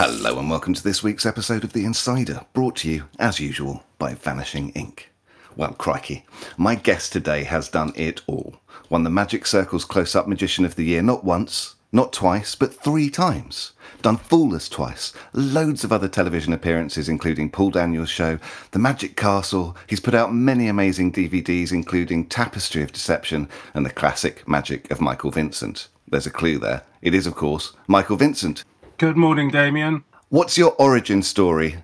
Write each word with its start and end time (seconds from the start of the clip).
Hello 0.00 0.38
and 0.38 0.48
welcome 0.48 0.74
to 0.74 0.84
this 0.84 1.02
week's 1.02 1.26
episode 1.26 1.64
of 1.64 1.72
The 1.72 1.84
Insider, 1.84 2.42
brought 2.52 2.76
to 2.76 2.88
you, 2.88 3.06
as 3.18 3.40
usual, 3.40 3.82
by 3.98 4.14
Vanishing 4.14 4.68
Ink. 4.70 5.10
Well, 5.56 5.72
crikey, 5.72 6.24
my 6.56 6.76
guest 6.76 7.12
today 7.12 7.42
has 7.42 7.68
done 7.68 7.92
it 7.96 8.20
all. 8.28 8.60
Won 8.90 9.02
the 9.02 9.10
Magic 9.10 9.44
Circle's 9.44 9.84
Close 9.84 10.14
Up 10.14 10.28
Magician 10.28 10.64
of 10.64 10.76
the 10.76 10.84
Year 10.84 11.02
not 11.02 11.24
once, 11.24 11.74
not 11.90 12.12
twice, 12.12 12.54
but 12.54 12.72
three 12.72 13.10
times. 13.10 13.72
Done 14.00 14.18
Fool 14.18 14.54
Us 14.54 14.68
twice, 14.68 15.14
loads 15.32 15.82
of 15.82 15.92
other 15.92 16.06
television 16.06 16.52
appearances, 16.52 17.08
including 17.08 17.50
Paul 17.50 17.72
Daniels' 17.72 18.08
show, 18.08 18.38
The 18.70 18.78
Magic 18.78 19.16
Castle. 19.16 19.76
He's 19.88 19.98
put 19.98 20.14
out 20.14 20.32
many 20.32 20.68
amazing 20.68 21.10
DVDs, 21.10 21.72
including 21.72 22.26
Tapestry 22.26 22.84
of 22.84 22.92
Deception 22.92 23.48
and 23.74 23.84
the 23.84 23.90
classic 23.90 24.46
Magic 24.46 24.88
of 24.92 25.00
Michael 25.00 25.32
Vincent. 25.32 25.88
There's 26.06 26.28
a 26.28 26.30
clue 26.30 26.58
there. 26.58 26.84
It 27.02 27.14
is, 27.14 27.26
of 27.26 27.34
course, 27.34 27.72
Michael 27.88 28.16
Vincent. 28.16 28.62
Good 28.98 29.16
morning, 29.16 29.48
Damien. 29.48 30.02
What's 30.30 30.58
your 30.58 30.72
origin 30.72 31.22
story? 31.22 31.76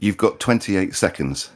You've 0.00 0.16
got 0.16 0.40
28 0.40 0.96
seconds. 0.96 1.50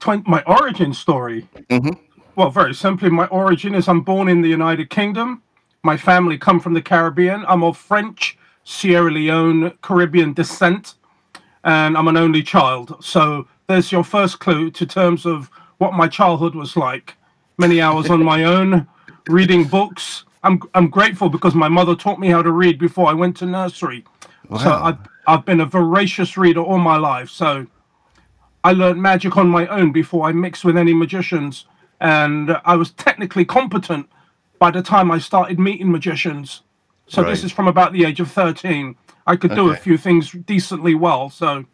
Twen- 0.00 0.24
my 0.26 0.42
origin 0.48 0.92
story. 0.92 1.46
Mm-hmm. 1.70 1.92
Well, 2.34 2.50
very 2.50 2.74
simply, 2.74 3.08
my 3.08 3.28
origin 3.28 3.76
is 3.76 3.86
I'm 3.86 4.00
born 4.00 4.28
in 4.28 4.42
the 4.42 4.48
United 4.48 4.90
Kingdom. 4.90 5.42
My 5.84 5.96
family 5.96 6.36
come 6.36 6.58
from 6.58 6.74
the 6.74 6.82
Caribbean. 6.82 7.44
I'm 7.46 7.62
of 7.62 7.76
French, 7.76 8.36
Sierra 8.64 9.12
Leone, 9.12 9.78
Caribbean 9.80 10.32
descent, 10.32 10.94
and 11.62 11.96
I'm 11.96 12.08
an 12.08 12.16
only 12.16 12.42
child. 12.42 12.96
So 13.00 13.46
there's 13.68 13.92
your 13.92 14.02
first 14.02 14.40
clue 14.40 14.72
to 14.72 14.84
terms 14.84 15.24
of 15.24 15.50
what 15.78 15.92
my 15.92 16.08
childhood 16.08 16.56
was 16.56 16.76
like. 16.76 17.14
Many 17.58 17.80
hours 17.80 18.10
on 18.10 18.24
my 18.24 18.42
own, 18.56 18.88
reading 19.28 19.62
books. 19.62 20.24
I'm 20.42 20.60
I'm 20.74 20.88
grateful 20.90 21.28
because 21.28 21.54
my 21.54 21.68
mother 21.68 21.94
taught 21.94 22.18
me 22.18 22.26
how 22.28 22.42
to 22.42 22.50
read 22.50 22.80
before 22.80 23.06
I 23.08 23.12
went 23.12 23.36
to 23.36 23.46
nursery. 23.46 24.04
So 24.56 24.72
I've 24.72 24.98
I've 25.26 25.44
been 25.44 25.60
a 25.60 25.66
voracious 25.66 26.38
reader 26.38 26.60
all 26.60 26.78
my 26.78 26.96
life. 26.96 27.28
So 27.28 27.66
I 28.64 28.72
learned 28.72 29.02
magic 29.02 29.36
on 29.36 29.48
my 29.48 29.66
own 29.66 29.92
before 29.92 30.26
I 30.26 30.32
mixed 30.32 30.64
with 30.64 30.76
any 30.76 30.94
magicians, 30.94 31.66
and 32.00 32.58
I 32.64 32.76
was 32.76 32.92
technically 32.92 33.44
competent 33.44 34.08
by 34.58 34.70
the 34.70 34.82
time 34.82 35.10
I 35.10 35.18
started 35.18 35.60
meeting 35.60 35.92
magicians. 35.92 36.62
So 37.06 37.22
this 37.22 37.44
is 37.44 37.52
from 37.52 37.68
about 37.68 37.92
the 37.92 38.04
age 38.04 38.20
of 38.20 38.30
thirteen. 38.30 38.96
I 39.26 39.36
could 39.36 39.54
do 39.54 39.70
a 39.70 39.76
few 39.76 39.98
things 39.98 40.32
decently 40.32 40.94
well. 40.94 41.28
So 41.28 41.66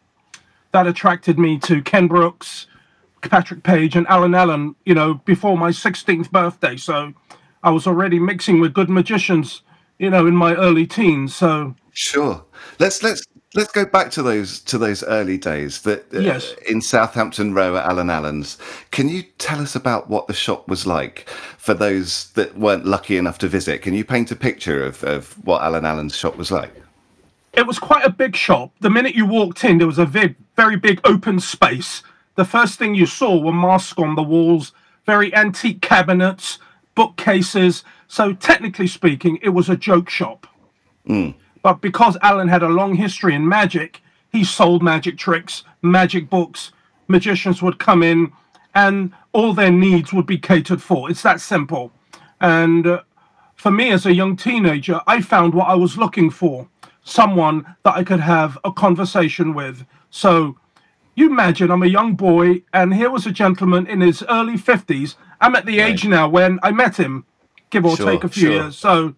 that 0.72 0.88
attracted 0.88 1.38
me 1.38 1.58
to 1.60 1.80
Ken 1.80 2.08
Brooks, 2.08 2.66
Patrick 3.22 3.62
Page, 3.62 3.94
and 3.94 4.06
Alan 4.08 4.34
Allen. 4.34 4.74
You 4.84 4.94
know, 4.94 5.14
before 5.14 5.56
my 5.56 5.70
sixteenth 5.70 6.32
birthday. 6.32 6.76
So 6.76 7.14
I 7.62 7.70
was 7.70 7.86
already 7.86 8.18
mixing 8.18 8.60
with 8.60 8.74
good 8.74 8.90
magicians. 8.90 9.62
You 9.98 10.10
know, 10.10 10.26
in 10.26 10.34
my 10.34 10.54
early 10.56 10.86
teens. 10.86 11.36
So 11.36 11.76
Sure. 11.94 12.44
Let's 12.78 13.02
let's 13.02 13.22
let's 13.54 13.70
go 13.72 13.84
back 13.86 14.10
to 14.12 14.22
those 14.22 14.60
to 14.62 14.78
those 14.78 15.02
early 15.04 15.38
days 15.38 15.82
that 15.82 16.12
uh, 16.12 16.18
Yes. 16.18 16.54
in 16.68 16.80
Southampton 16.82 17.54
Row 17.54 17.76
at 17.76 17.84
Alan 17.86 18.10
Alan's. 18.10 18.58
Can 18.90 19.08
you 19.08 19.22
tell 19.38 19.60
us 19.60 19.74
about 19.76 20.10
what 20.10 20.26
the 20.26 20.34
shop 20.34 20.68
was 20.68 20.86
like 20.86 21.28
for 21.56 21.72
those 21.72 22.30
that 22.32 22.58
weren't 22.58 22.84
lucky 22.84 23.16
enough 23.16 23.38
to 23.38 23.48
visit? 23.48 23.80
Can 23.82 23.94
you 23.94 24.04
paint 24.04 24.30
a 24.32 24.36
picture 24.36 24.84
of, 24.84 25.02
of 25.04 25.32
what 25.46 25.62
Alan 25.62 25.84
Alan's 25.86 26.16
shop 26.16 26.36
was 26.36 26.50
like? 26.50 26.72
it 27.52 27.68
was 27.68 27.78
quite 27.78 28.04
a 28.04 28.10
big 28.10 28.34
shop. 28.34 28.72
The 28.80 28.90
minute 28.90 29.14
you 29.14 29.26
walked 29.26 29.62
in, 29.62 29.78
there 29.78 29.86
was 29.86 30.00
a 30.00 30.06
big, 30.06 30.34
very 30.56 30.76
big 30.76 31.00
open 31.04 31.38
space. 31.38 32.02
The 32.34 32.44
first 32.44 32.80
thing 32.80 32.96
you 32.96 33.06
saw 33.06 33.38
were 33.38 33.52
masks 33.52 33.96
on 33.96 34.16
the 34.16 34.24
walls, 34.24 34.72
very 35.06 35.32
antique 35.32 35.80
cabinets, 35.80 36.58
bookcases. 36.96 37.84
So, 38.08 38.32
technically 38.32 38.88
speaking, 38.88 39.38
it 39.40 39.50
was 39.50 39.68
a 39.68 39.76
joke 39.76 40.10
shop. 40.10 40.48
But 41.64 41.80
because 41.80 42.18
Alan 42.20 42.48
had 42.48 42.62
a 42.62 42.68
long 42.68 42.94
history 42.94 43.34
in 43.34 43.48
magic, 43.48 44.02
he 44.30 44.44
sold 44.44 44.82
magic 44.82 45.16
tricks, 45.16 45.64
magic 45.80 46.28
books. 46.28 46.72
Magicians 47.08 47.62
would 47.62 47.78
come 47.78 48.02
in, 48.02 48.32
and 48.74 49.14
all 49.32 49.54
their 49.54 49.70
needs 49.70 50.12
would 50.12 50.26
be 50.26 50.36
catered 50.36 50.82
for. 50.82 51.10
It's 51.10 51.22
that 51.22 51.40
simple. 51.40 51.90
And 52.38 52.86
uh, 52.86 53.02
for 53.54 53.70
me 53.70 53.92
as 53.92 54.04
a 54.04 54.12
young 54.12 54.36
teenager, 54.36 55.00
I 55.06 55.22
found 55.22 55.54
what 55.54 55.68
I 55.68 55.74
was 55.74 55.96
looking 55.96 56.30
for 56.30 56.68
someone 57.02 57.64
that 57.82 57.96
I 57.96 58.04
could 58.04 58.20
have 58.20 58.58
a 58.62 58.70
conversation 58.72 59.54
with. 59.54 59.86
So 60.10 60.58
you 61.14 61.30
imagine 61.30 61.70
I'm 61.70 61.82
a 61.82 61.86
young 61.86 62.14
boy, 62.14 62.62
and 62.74 62.92
here 62.92 63.10
was 63.10 63.26
a 63.26 63.32
gentleman 63.32 63.86
in 63.86 64.02
his 64.02 64.22
early 64.28 64.58
50s. 64.58 65.14
I'm 65.40 65.56
at 65.56 65.64
the 65.64 65.80
age 65.80 66.04
now 66.04 66.28
when 66.28 66.58
I 66.62 66.72
met 66.72 66.98
him, 66.98 67.24
give 67.70 67.86
or 67.86 67.96
Sure, 67.96 68.10
take 68.10 68.24
a 68.24 68.28
few 68.28 68.48
sure. 68.48 68.52
years. 68.52 68.76
So 68.76 69.14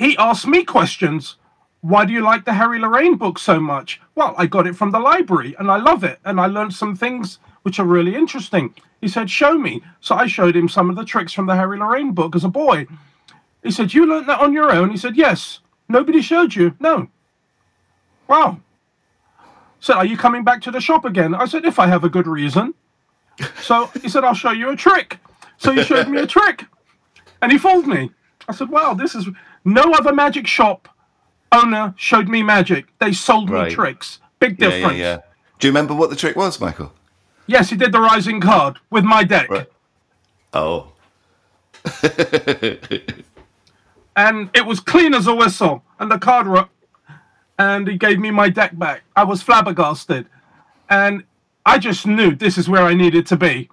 he 0.00 0.16
asked 0.16 0.46
me 0.46 0.64
questions. 0.64 1.36
Why 1.82 2.06
do 2.06 2.12
you 2.14 2.22
like 2.22 2.46
the 2.46 2.54
Harry 2.54 2.78
Lorayne 2.78 3.18
book 3.18 3.38
so 3.38 3.60
much? 3.60 4.00
Well, 4.14 4.34
I 4.38 4.46
got 4.46 4.66
it 4.66 4.74
from 4.74 4.92
the 4.92 4.98
library 4.98 5.54
and 5.58 5.70
I 5.70 5.76
love 5.76 6.04
it. 6.04 6.18
And 6.24 6.40
I 6.40 6.46
learned 6.46 6.72
some 6.72 6.96
things 6.96 7.38
which 7.64 7.78
are 7.78 7.84
really 7.84 8.14
interesting. 8.14 8.74
He 9.02 9.08
said, 9.08 9.28
Show 9.28 9.58
me. 9.58 9.82
So 10.00 10.14
I 10.14 10.26
showed 10.26 10.56
him 10.56 10.70
some 10.70 10.88
of 10.88 10.96
the 10.96 11.04
tricks 11.04 11.34
from 11.34 11.44
the 11.44 11.54
Harry 11.54 11.76
Lorayne 11.76 12.14
book 12.14 12.34
as 12.34 12.44
a 12.44 12.48
boy. 12.48 12.86
He 13.62 13.70
said, 13.70 13.92
You 13.92 14.06
learned 14.06 14.26
that 14.30 14.40
on 14.40 14.54
your 14.54 14.72
own? 14.72 14.90
He 14.90 14.96
said, 14.96 15.16
Yes. 15.16 15.60
Nobody 15.86 16.22
showed 16.22 16.54
you? 16.54 16.74
No. 16.80 17.08
Wow. 18.26 18.58
So 19.80 19.92
are 19.92 20.06
you 20.06 20.16
coming 20.16 20.44
back 20.44 20.62
to 20.62 20.70
the 20.70 20.80
shop 20.80 21.04
again? 21.04 21.34
I 21.34 21.44
said, 21.44 21.66
If 21.66 21.78
I 21.78 21.86
have 21.88 22.04
a 22.04 22.08
good 22.08 22.26
reason. 22.26 22.72
So 23.62 23.86
he 24.00 24.08
said, 24.08 24.24
I'll 24.24 24.34
show 24.34 24.50
you 24.50 24.70
a 24.70 24.76
trick. 24.76 25.18
So 25.58 25.72
he 25.72 25.82
showed 25.82 26.08
me 26.08 26.20
a 26.20 26.26
trick 26.26 26.64
and 27.42 27.52
he 27.52 27.58
fooled 27.58 27.86
me. 27.86 28.10
I 28.48 28.52
said, 28.54 28.70
Wow, 28.70 28.94
this 28.94 29.14
is 29.14 29.28
no 29.64 29.92
other 29.92 30.12
magic 30.12 30.46
shop 30.46 30.88
owner 31.52 31.94
showed 31.96 32.28
me 32.28 32.42
magic. 32.42 32.86
They 32.98 33.12
sold 33.12 33.50
Right. 33.50 33.68
me 33.68 33.74
tricks. 33.74 34.18
Big 34.38 34.56
difference. 34.58 34.98
yeah, 34.98 35.14
yeah. 35.16 35.18
Do 35.58 35.66
you 35.66 35.72
remember 35.72 35.94
what 35.94 36.10
the 36.10 36.16
trick 36.16 36.36
was, 36.36 36.60
Michael? 36.60 36.92
Yes, 37.46 37.70
he 37.70 37.76
did 37.76 37.92
the 37.92 38.00
rising 38.00 38.40
card 38.40 38.78
with 38.90 39.04
my 39.04 39.24
deck. 39.24 39.50
Right. 39.50 39.66
Oh. 40.52 40.92
and 44.16 44.50
it 44.54 44.66
was 44.66 44.80
clean 44.80 45.14
as 45.14 45.26
a 45.26 45.34
whistle. 45.34 45.82
And 45.98 46.10
the 46.10 46.18
card 46.18 46.46
wrote, 46.46 46.68
and 47.58 47.86
he 47.88 47.96
gave 47.98 48.18
me 48.18 48.30
my 48.30 48.48
deck 48.48 48.78
back. 48.78 49.02
I 49.16 49.24
was 49.24 49.42
flabbergasted, 49.42 50.26
and 50.88 51.24
I 51.66 51.78
just 51.78 52.06
knew 52.06 52.34
this 52.34 52.56
is 52.56 52.68
where 52.68 52.82
I 52.84 52.94
needed 52.94 53.26
to 53.26 53.36
be. 53.36 53.68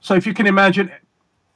So 0.00 0.14
if 0.14 0.26
you 0.26 0.34
can 0.34 0.46
imagine, 0.46 0.90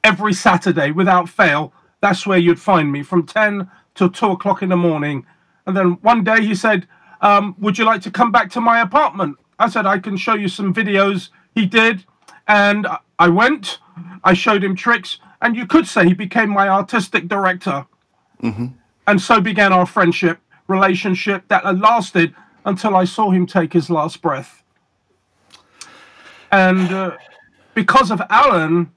every 0.03 0.33
Saturday 0.33 0.91
without 0.91 1.29
fail, 1.29 1.71
that's 2.01 2.25
where 2.27 2.37
you'd 2.37 2.59
find 2.59 2.91
me 2.91 3.03
from 3.03 3.25
ten 3.25 3.69
till 3.95 4.09
two 4.09 4.31
o'clock 4.31 4.61
in 4.61 4.69
the 4.69 4.77
morning. 4.77 5.25
And 5.65 5.75
then 5.75 5.97
one 6.01 6.23
day 6.23 6.41
he 6.41 6.55
said, 6.55 6.87
um, 7.21 7.55
"Would 7.59 7.77
you 7.77 7.85
like 7.85 8.01
to 8.03 8.11
come 8.11 8.31
back 8.31 8.49
to 8.51 8.61
my 8.61 8.79
apartment?" 8.81 9.37
I 9.59 9.69
said, 9.69 9.85
"I 9.85 9.99
can 9.99 10.17
show 10.17 10.35
you 10.35 10.47
some 10.47 10.73
videos." 10.73 11.29
He 11.55 11.65
did, 11.65 12.05
and 12.47 12.87
I- 13.19 13.29
went. 13.29 13.79
I 14.23 14.33
showed 14.33 14.63
him 14.63 14.75
tricks, 14.75 15.19
and 15.41 15.55
you 15.55 15.65
could 15.65 15.87
say 15.87 16.05
he 16.05 16.13
became 16.13 16.49
my 16.49 16.69
artistic 16.69 17.27
director. 17.27 17.85
And 19.07 19.19
so 19.21 19.41
began 19.41 19.73
our 19.73 19.87
friendship, 19.87 20.39
relationship 20.67 21.47
that 21.47 21.63
lasted 21.79 22.35
until 22.65 22.95
I 22.95 23.05
saw 23.05 23.31
him 23.31 23.47
take 23.47 23.73
his 23.73 23.89
last 23.89 24.21
breath. 24.21 24.61
And 26.51 26.91
uh, 26.91 27.17
because 27.73 28.11
of 28.11 28.21
Alan, 28.29 28.91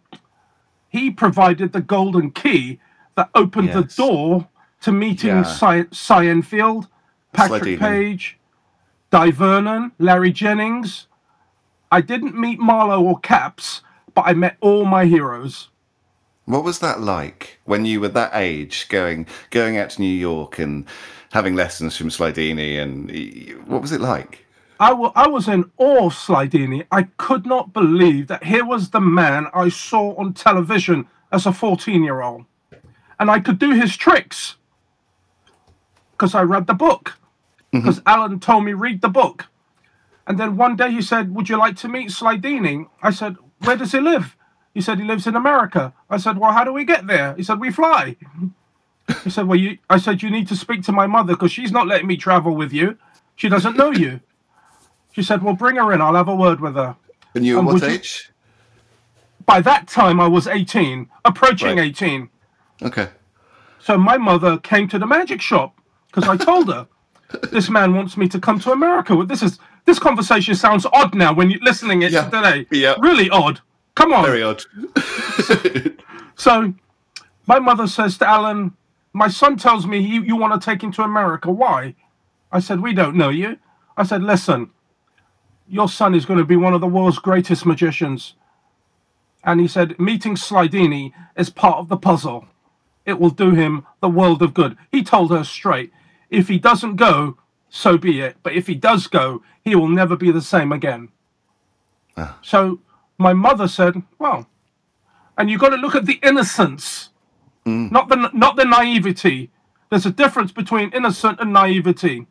he 0.89 1.11
provided 1.11 1.73
the 1.73 1.81
golden 1.81 2.31
key 2.33 2.81
that 3.17 3.31
opened 3.35 3.69
Yes. 3.69 3.77
the 3.97 4.03
door 4.03 4.49
to 4.83 4.93
meeting 4.93 5.31
Yeah. 5.31 5.43
Cy- 5.43 5.87
Cyan 5.91 6.43
Field, 6.43 6.89
Patrick. 7.33 7.79
Page, 7.79 8.39
Dai 9.11 9.31
Vernon, 9.31 9.93
Larry 9.99 10.33
Jennings. 10.33 11.07
I 11.93 12.01
didn't 12.01 12.39
meet 12.39 12.61
Marlo 12.61 13.01
or 13.03 13.19
Kaps, 13.19 13.83
but 14.15 14.23
I 14.27 14.33
met 14.35 14.57
all 14.61 14.85
my 14.85 15.05
heroes. 15.07 15.69
What 16.45 16.65
was 16.65 16.79
that 16.81 17.01
like 17.01 17.59
when 17.65 17.85
you 17.85 18.01
were 18.01 18.09
that 18.09 18.31
age, 18.35 18.89
going 18.89 19.27
going 19.51 19.77
out 19.77 19.91
to 19.91 20.01
New 20.01 20.07
York 20.31 20.59
and 20.59 20.85
having 21.33 21.55
lessons 21.55 21.97
from 21.97 22.09
Slydini? 22.09 22.81
And 22.81 23.11
what 23.69 23.83
was 23.83 23.93
it 23.93 24.01
like? 24.01 24.47
I 24.81 24.91
I 25.15 25.29
was 25.29 25.47
in 25.47 25.71
awe 25.77 26.07
of 26.07 26.15
Slydini. 26.15 26.87
I 26.91 27.03
could 27.19 27.45
not 27.47 27.73
believe 27.73 28.29
that 28.29 28.45
here 28.45 28.65
was 28.65 28.91
the 28.91 29.01
man 29.01 29.47
I 29.55 29.69
saw 29.69 30.15
on 30.17 30.33
television 30.33 31.07
as 31.31 31.47
a 31.47 31.53
14 31.53 32.03
year 32.03 32.21
old. 32.23 32.47
And 33.21 33.31
I 33.31 33.39
could 33.39 33.59
do 33.61 33.73
his 33.73 33.97
tricks 33.97 34.57
because 36.13 36.35
I 36.35 36.43
read 36.43 36.67
the 36.67 36.75
book. 36.75 37.19
Mm-hmm. 37.73 37.81
Because 37.81 38.03
Alan 38.07 38.41
told 38.41 38.65
me, 38.65 38.73
read 38.73 39.03
the 39.03 39.09
book. 39.09 39.47
And 40.27 40.39
then 40.41 40.57
one 40.57 40.75
day 40.75 40.91
he 40.91 41.03
said, 41.03 41.35
Would 41.35 41.49
you 41.49 41.59
like 41.59 41.77
to 41.77 41.89
meet 41.89 42.09
Slydini? 42.09 42.89
I 43.03 43.11
said, 43.11 43.37
Where 43.61 43.77
does 43.77 43.93
he 43.93 44.01
live? 44.01 44.37
He 44.75 44.81
said, 44.81 44.99
He 44.99 45.05
lives 45.05 45.27
in 45.27 45.37
America. 45.37 45.93
I 46.09 46.17
said, 46.17 46.39
Well, 46.39 46.53
how 46.53 46.65
do 46.65 46.73
we 46.73 46.85
get 46.85 47.07
there? 47.07 47.35
He 47.37 47.43
said, 47.45 47.61
We 47.61 47.71
fly. 47.71 48.17
He 49.25 49.31
said, 49.31 49.49
Well, 49.49 49.59
you, 49.59 49.79
I 49.91 49.99
said, 49.99 50.23
You 50.23 50.31
need 50.31 50.49
to 50.49 50.57
speak 50.57 50.83
to 50.85 50.93
my 50.93 51.07
mother 51.07 51.35
because 51.35 51.53
she's 51.53 51.73
not 51.73 51.89
letting 51.89 52.07
me 52.07 52.17
travel 52.17 52.55
with 52.55 52.73
you. 52.73 52.97
She 53.37 53.49
doesn't 53.49 53.77
know 53.77 53.91
you. 53.91 54.21
She 55.13 55.23
said, 55.23 55.43
Well, 55.43 55.55
bring 55.55 55.77
her 55.77 55.93
in. 55.93 56.01
I'll 56.01 56.15
have 56.15 56.29
a 56.29 56.35
word 56.35 56.61
with 56.61 56.77
her. 56.77 56.97
And 57.35 57.45
you 57.45 57.57
were 57.57 57.63
what 57.63 57.75
would 57.75 57.83
you- 57.83 57.89
age? 57.89 58.31
By 59.47 59.61
that 59.63 59.89
time, 59.89 60.21
I 60.21 60.29
was 60.29 60.47
18, 60.47 61.09
approaching 61.25 61.77
Right. 61.79 61.89
18. 61.89 62.29
Okay. 62.83 63.09
So 63.79 63.97
my 63.97 64.17
mother 64.19 64.59
came 64.59 64.89
to 64.89 64.99
the 64.99 65.07
magic 65.07 65.41
shop 65.41 65.79
because 66.09 66.29
I 66.29 66.37
told 66.37 66.69
her 66.69 66.87
this 67.51 67.71
man 67.71 67.95
wants 67.95 68.17
me 68.17 68.29
to 68.29 68.39
come 68.41 68.59
to 68.61 68.73
America. 68.73 69.15
Well, 69.17 69.27
This 69.27 69.43
is 69.43 69.59
this 69.87 69.99
conversation 69.99 70.55
sounds 70.55 70.87
odd 70.93 71.15
now 71.15 71.33
when 71.33 71.51
you're 71.51 71.61
listening 71.63 72.03
it 72.03 72.13
Yeah. 72.13 72.25
today. 72.29 72.67
Yeah. 72.71 72.95
Really 73.01 73.31
odd. 73.31 73.61
Come 73.95 74.13
on. 74.13 74.25
Very 74.25 74.43
odd. 74.43 74.63
So 76.37 76.73
my 77.47 77.59
mother 77.59 77.87
says 77.87 78.17
to 78.19 78.27
Alan, 78.29 78.73
My 79.13 79.29
son 79.29 79.57
tells 79.59 79.87
me 79.87 79.99
you, 79.99 80.23
you 80.23 80.37
want 80.37 80.59
to 80.59 80.65
take 80.65 80.83
him 80.83 80.91
to 80.93 81.03
America. 81.03 81.51
Why? 81.51 81.95
I 82.51 82.61
said, 82.61 82.81
We 82.81 82.95
don't 82.95 83.15
know 83.17 83.29
you. 83.29 83.59
I 83.99 84.05
said, 84.05 84.23
Listen, 84.23 84.71
your 85.69 85.89
son 85.89 86.15
is 86.15 86.25
going 86.25 86.39
to 86.39 86.47
be 86.47 86.57
one 86.57 86.73
of 86.73 86.81
the 86.81 86.87
world's 86.87 87.19
greatest 87.19 87.67
magicians. 87.67 88.35
And 89.45 89.61
he 89.61 89.69
said, 89.69 89.99
Meeting 90.01 90.35
Slydini 90.35 91.13
is 91.37 91.51
part 91.51 91.77
of 91.77 91.89
the 91.89 91.97
puzzle. 91.99 92.47
It 93.07 93.19
will 93.19 93.31
do 93.31 93.53
him 93.53 93.87
the 94.01 94.09
world 94.09 94.43
of 94.43 94.55
good. 94.55 94.77
He 94.93 95.03
told 95.03 95.31
her 95.31 95.45
straight, 95.45 95.93
If 96.31 96.49
he 96.49 96.59
doesn't 96.59 96.97
go, 96.97 97.39
so 97.69 97.97
be 97.97 98.21
it. 98.21 98.37
But 98.43 98.55
if 98.55 98.67
he 98.67 98.75
does 98.75 99.07
go, 99.07 99.43
he 99.63 99.75
will 99.75 99.89
never 99.89 100.17
be 100.17 100.31
the 100.31 100.43
same 100.43 100.73
again. 100.73 101.09
Ah. 102.17 102.39
So 102.43 102.81
my 103.19 103.33
mother 103.33 103.69
said, 103.69 104.03
Well, 104.19 104.49
and 105.39 105.51
you've 105.51 105.61
got 105.61 105.71
to 105.71 105.77
look 105.77 105.95
at 105.95 106.07
the 106.07 106.21
innocence, 106.23 107.11
mm. 107.65 107.91
not 107.91 108.09
the 108.09 108.31
not 108.35 108.57
the 108.57 108.65
naivety. 108.65 109.51
There's 109.89 110.07
a 110.07 110.11
difference 110.11 110.53
between 110.53 110.91
innocent 110.93 111.41
and 111.41 111.53
naivety. 111.53 112.27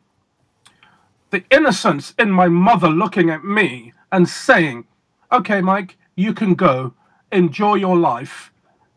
The 1.30 1.44
innocence 1.50 2.14
in 2.18 2.30
my 2.30 2.48
mother 2.48 2.88
looking 2.88 3.30
at 3.30 3.44
me 3.44 3.92
and 4.12 4.28
saying, 4.28 4.84
"Okay, 5.32 5.60
Mike, 5.60 5.96
you 6.14 6.32
can 6.32 6.54
go, 6.54 6.94
enjoy 7.32 7.74
your 7.74 7.96
life, 7.96 8.49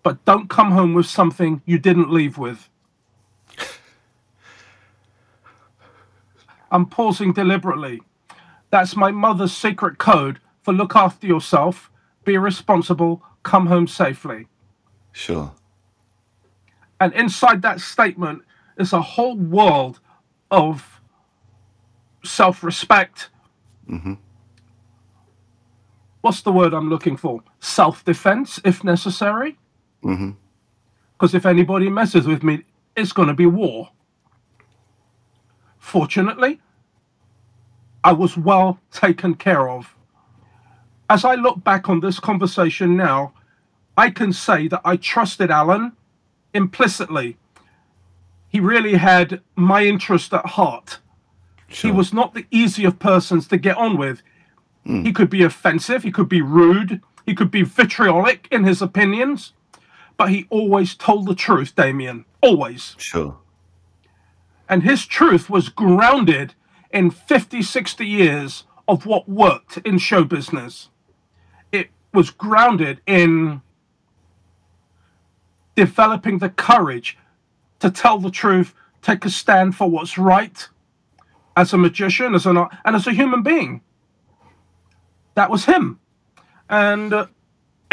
but 0.03 0.23
don't 0.25 0.49
come 0.49 0.71
home 0.71 0.93
with 0.93 1.05
something 1.05 1.61
you 1.65 1.79
didn't 1.79 2.11
leave 2.11 2.37
with." 2.37 2.69
I'm 6.71 6.87
pausing 6.87 7.33
deliberately. 7.33 8.01
That's 8.71 8.95
my 8.95 9.11
mother's 9.11 9.55
secret 9.55 9.99
code 9.99 10.39
for 10.63 10.73
look 10.73 10.95
after 10.95 11.27
yourself, 11.27 11.91
be 12.25 12.37
responsible, 12.37 13.21
come 13.43 13.67
home 13.67 13.87
safely. 13.87 14.47
Sure. 15.11 15.53
And 16.99 17.13
inside 17.13 17.61
that 17.61 17.79
statement 17.81 18.41
is 18.77 18.93
a 18.93 19.01
whole 19.01 19.37
world 19.37 19.99
of 20.49 21.01
self 22.23 22.63
respect. 22.63 23.29
Mm-hmm. 23.87 24.13
What's 26.21 26.41
the 26.41 26.51
word 26.51 26.73
I'm 26.73 26.89
looking 26.89 27.17
for? 27.17 27.43
Self 27.59 28.03
defense, 28.03 28.59
if 28.63 28.83
necessary. 28.83 29.59
Mm-hmm. 30.03 30.31
Because 31.13 31.33
if 31.33 31.45
anybody 31.45 31.89
messes 31.89 32.27
with 32.27 32.43
me, 32.43 32.63
it's 32.95 33.11
going 33.11 33.27
to 33.27 33.33
be 33.33 33.45
war. 33.45 33.89
Fortunately, 35.77 36.59
I 38.03 38.13
was 38.13 38.37
well 38.37 38.79
taken 38.91 39.35
care 39.35 39.69
of. 39.69 39.95
As 41.09 41.23
I 41.23 41.35
look 41.35 41.63
back 41.63 41.89
on 41.89 41.99
this 41.99 42.19
conversation 42.19 42.97
now, 42.97 43.33
I 43.97 44.09
can 44.09 44.33
say 44.33 44.67
that 44.69 44.81
I 44.83 44.97
trusted 44.97 45.51
Alan 45.51 45.93
implicitly. 46.53 47.37
He 48.49 48.59
really 48.59 48.95
had 48.95 49.41
my 49.55 49.85
interest 49.85 50.33
at 50.33 50.45
heart. 50.45 50.99
Sure. 51.67 51.91
He 51.91 51.97
was 51.97 52.13
not 52.13 52.33
the 52.33 52.45
easy 52.51 52.85
of 52.85 52.99
persons 52.99 53.47
to 53.47 53.57
get 53.57 53.77
on 53.77 53.97
with. 53.97 54.21
Hmm. 54.85 55.03
He 55.03 55.13
could 55.13 55.29
be 55.29 55.43
offensive, 55.43 56.03
he 56.03 56.11
could 56.11 56.29
be 56.29 56.41
rude, 56.41 57.01
he 57.25 57.33
could 57.33 57.51
be 57.51 57.63
vitriolic 57.63 58.47
in 58.51 58.63
his 58.63 58.81
opinions, 58.81 59.53
but 60.17 60.29
he 60.29 60.47
always 60.49 60.95
told 60.95 61.27
the 61.27 61.35
truth, 61.35 61.75
Damien. 61.75 62.25
Always. 62.41 62.95
Sure. 62.97 63.37
And 64.69 64.83
his 64.83 65.05
truth 65.05 65.49
was 65.49 65.69
grounded 65.69 66.55
in 66.91 67.11
50, 67.11 67.61
60 67.61 68.05
years 68.05 68.65
of 68.87 69.05
what 69.05 69.27
worked 69.27 69.77
in 69.77 69.97
show 69.97 70.23
business. 70.23 70.89
It 71.71 71.89
was 72.13 72.29
grounded 72.29 73.01
in 73.05 73.61
developing 75.75 76.37
the 76.37 76.49
courage 76.49 77.17
to 77.79 77.89
tell 77.89 78.19
the 78.19 78.31
truth, 78.31 78.73
take 79.01 79.25
a 79.25 79.29
stand 79.29 79.75
for 79.75 79.89
what's 79.89 80.17
right 80.17 80.67
as 81.55 81.73
a 81.73 81.77
magician, 81.77 82.33
as 82.33 82.45
an 82.45 82.57
art, 82.57 82.73
and 82.85 82.95
as 82.95 83.07
a 83.07 83.13
human 83.13 83.43
being. 83.43 83.81
That 85.35 85.49
was 85.49 85.65
him. 85.65 85.99
And 86.69 87.13
uh, 87.13 87.27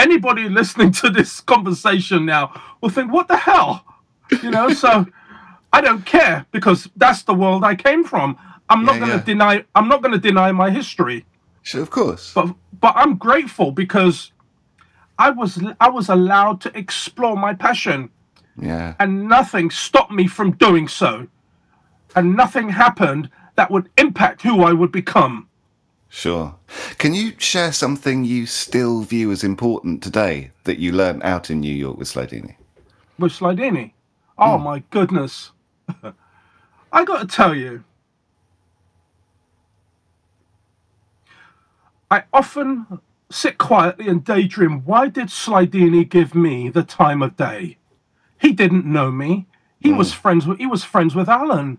anybody 0.00 0.48
listening 0.48 0.92
to 1.02 1.10
this 1.10 1.40
conversation 1.42 2.26
now 2.26 2.44
will 2.82 2.90
think, 2.90 3.12
what 3.12 3.28
the 3.28 3.38
hell? 3.38 3.84
You 4.42 4.50
know, 4.52 4.70
so 4.70 5.06
I 5.72 5.80
don't 5.82 6.06
care 6.06 6.46
because 6.52 6.88
that's 6.96 7.24
the 7.24 7.34
world 7.34 7.64
I 7.64 7.76
came 7.76 8.04
from. 8.04 8.38
I'm 8.70 8.84
not 8.84 8.94
Yeah, 8.96 9.00
going 9.00 9.12
to 9.12 9.18
yeah. 9.18 9.24
deny 9.24 9.64
I'm 9.76 9.88
not 9.88 10.02
going 10.02 10.14
to 10.14 10.20
deny 10.20 10.52
my 10.52 10.70
history 10.70 11.26
Sure, 11.62 11.82
of 11.82 11.90
course. 11.90 12.32
but 12.34 12.54
but 12.80 12.94
I'm 12.96 13.16
grateful 13.18 13.72
because 13.72 14.32
I 15.18 15.30
was 15.30 15.62
I 15.80 15.90
was 15.90 16.08
allowed 16.10 16.60
to 16.62 16.78
explore 16.78 17.36
my 17.36 17.54
passion 17.54 18.10
yeah. 18.58 18.96
and 19.00 19.28
nothing 19.28 19.70
stopped 19.70 20.12
me 20.12 20.28
from 20.28 20.52
doing 20.52 20.88
so 20.88 21.28
and 22.16 22.36
nothing 22.36 22.70
happened 22.70 23.30
that 23.56 23.70
would 23.72 23.90
impact 23.98 24.42
who 24.42 24.64
I 24.64 24.74
would 24.74 24.92
become 24.92 25.49
Sure. 26.10 26.56
Can 26.98 27.14
you 27.14 27.32
share 27.38 27.72
something 27.72 28.24
you 28.24 28.44
still 28.44 29.02
view 29.02 29.30
as 29.32 29.42
important 29.42 30.02
today 30.02 30.50
that 30.64 30.78
you 30.78 30.92
learned 30.92 31.22
out 31.22 31.50
in 31.50 31.60
New 31.60 31.74
York 31.74 31.96
with 31.96 32.08
Slydini? 32.08 32.56
with 33.20 33.32
Slydini. 33.32 33.92
Oh 34.38 34.56
hmm. 34.56 34.64
my 34.64 34.82
goodness. 34.90 35.52
I 36.92 37.04
got 37.04 37.20
to 37.20 37.36
tell 37.36 37.54
you 37.54 37.84
I 42.10 42.24
often 42.32 43.00
sit 43.30 43.58
quietly 43.58 44.08
and 44.08 44.24
daydream 44.24 44.84
why 44.84 45.08
did 45.08 45.28
Slydini 45.28 46.08
give 46.08 46.34
me 46.34 46.68
the 46.68 46.82
time 46.82 47.22
of 47.22 47.36
day? 47.36 47.76
He 48.38 48.52
didn't 48.52 48.84
know 48.86 49.12
me. 49.12 49.46
He 49.78 49.90
hmm. 49.90 49.98
was 49.98 50.12
friends 50.12 50.46
with 50.46 50.58
he 50.58 50.66
was 50.66 50.82
friends 50.82 51.14
with 51.14 51.28
Alan. 51.28 51.78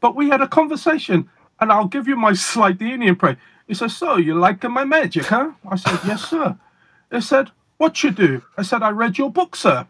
But 0.00 0.14
we 0.14 0.28
had 0.28 0.40
a 0.40 0.46
conversation 0.46 1.28
and 1.60 1.72
I'll 1.72 1.86
give 1.86 2.08
you 2.08 2.16
my 2.16 2.32
Slydini 2.32 3.06
impression. 3.06 3.40
He 3.66 3.74
said, 3.74 3.90
So 3.90 4.16
you 4.16 4.34
like 4.34 4.62
my 4.64 4.84
magic, 4.84 5.26
huh? 5.26 5.52
I 5.68 5.76
said, 5.76 6.00
Yes, 6.06 6.28
sir. 6.28 6.58
He 7.10 7.20
said, 7.20 7.50
What 7.76 8.02
you 8.02 8.10
do? 8.10 8.42
I 8.56 8.62
said, 8.62 8.82
I 8.82 8.90
read 8.90 9.18
your 9.18 9.30
book, 9.30 9.56
sir. 9.56 9.86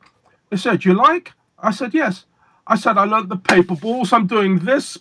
He 0.51 0.57
said, 0.57 0.85
You 0.85 0.95
like? 0.95 1.33
I 1.59 1.71
said, 1.71 1.95
Yes. 1.95 2.25
I 2.67 2.77
said, 2.77 2.99
I 2.99 3.05
learnt 3.05 3.29
the 3.29 3.37
paper 3.37 3.77
balls. 3.77 4.13
I'm 4.13 4.27
doing 4.27 4.61
this. 4.61 4.99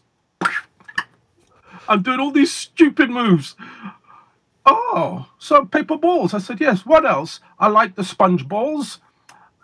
I'm 1.89 2.01
doing 2.01 2.19
all 2.19 2.31
these 2.31 2.53
stupid 2.53 3.09
moves. 3.09 3.55
Oh, 4.65 5.27
so 5.39 5.65
paper 5.65 5.97
balls. 5.97 6.33
I 6.33 6.39
said, 6.39 6.59
Yes. 6.59 6.86
What 6.86 7.05
else? 7.05 7.39
I 7.59 7.67
like 7.67 7.95
the 7.95 8.03
sponge 8.03 8.47
balls. 8.47 9.00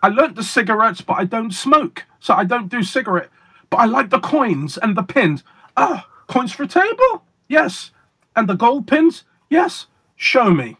I 0.02 0.08
learnt 0.08 0.36
the 0.36 0.42
cigarettes, 0.44 1.00
but 1.00 1.14
I 1.14 1.24
don't 1.24 1.52
smoke. 1.52 2.04
So 2.20 2.34
I 2.34 2.44
don't 2.44 2.68
do 2.68 2.82
cigarette. 2.82 3.30
But 3.70 3.78
I 3.78 3.84
like 3.86 4.10
the 4.10 4.20
coins 4.20 4.76
and 4.76 4.96
the 4.96 5.02
pins. 5.02 5.42
Ah, 5.76 6.06
coins 6.26 6.52
for 6.52 6.64
a 6.64 6.68
table? 6.68 7.24
Yes. 7.48 7.90
And 8.36 8.48
the 8.48 8.54
gold 8.54 8.86
pins? 8.86 9.24
Yes. 9.50 9.86
Show 10.16 10.50
me. 10.50 10.76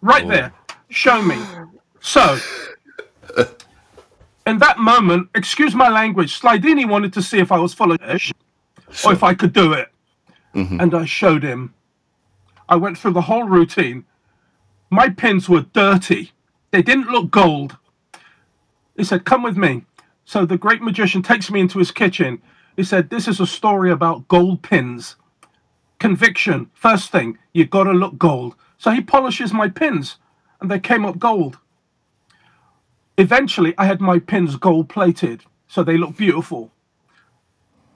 Right 0.00 0.24
oh. 0.24 0.28
there. 0.28 0.52
Show 0.88 1.22
me. 1.22 1.36
So, 2.00 2.38
in 4.46 4.58
that 4.58 4.78
moment, 4.78 5.28
excuse 5.34 5.74
my 5.74 5.88
language, 5.88 6.40
Slydini 6.40 6.88
wanted 6.88 7.12
to 7.14 7.22
see 7.22 7.38
if 7.38 7.52
I 7.52 7.58
was 7.58 7.74
full 7.74 7.92
of 7.92 8.20
shit 8.20 8.36
or 9.04 9.12
if 9.12 9.22
I 9.22 9.34
could 9.34 9.52
do 9.52 9.72
it. 9.72 9.88
Mm-hmm. 10.54 10.80
And 10.80 10.94
I 10.94 11.04
showed 11.04 11.42
him. 11.42 11.74
I 12.68 12.76
went 12.76 12.96
through 12.98 13.12
the 13.12 13.22
whole 13.22 13.44
routine. 13.44 14.04
My 14.90 15.10
pins 15.10 15.48
were 15.48 15.62
dirty. 15.72 16.32
They 16.70 16.82
didn't 16.82 17.08
look 17.08 17.30
gold. 17.30 17.76
He 18.96 19.04
said, 19.04 19.24
Come 19.24 19.42
with 19.42 19.56
me. 19.56 19.84
So 20.24 20.44
the 20.44 20.58
great 20.58 20.82
magician 20.82 21.22
takes 21.22 21.50
me 21.50 21.60
into 21.60 21.78
his 21.78 21.90
kitchen. 21.90 22.42
He 22.78 22.84
said, 22.84 23.10
This 23.10 23.26
is 23.26 23.40
a 23.40 23.46
story 23.46 23.90
about 23.90 24.28
gold 24.28 24.62
pins. 24.62 25.16
Conviction. 25.98 26.70
First 26.74 27.10
thing, 27.10 27.36
you 27.52 27.64
gotta 27.64 27.90
look 27.90 28.18
gold. 28.18 28.54
So 28.76 28.92
he 28.92 29.00
polishes 29.00 29.52
my 29.52 29.68
pins, 29.68 30.18
and 30.60 30.70
they 30.70 30.78
came 30.78 31.04
up 31.04 31.18
gold. 31.18 31.58
Eventually, 33.16 33.74
I 33.76 33.86
had 33.86 34.00
my 34.00 34.20
pins 34.20 34.54
gold 34.54 34.88
plated, 34.88 35.42
so 35.66 35.82
they 35.82 35.96
look 35.96 36.16
beautiful. 36.16 36.70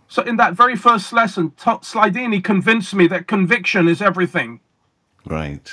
So 0.09 0.23
in 0.23 0.37
that 0.39 0.55
very 0.55 0.75
first 0.75 1.13
lesson, 1.13 1.51
T- 1.51 1.71
Slydini 1.71 2.43
convinced 2.43 2.93
me 2.93 3.07
that 3.07 3.29
conviction 3.29 3.87
is 3.87 4.03
everything. 4.03 4.59
Right. 5.25 5.73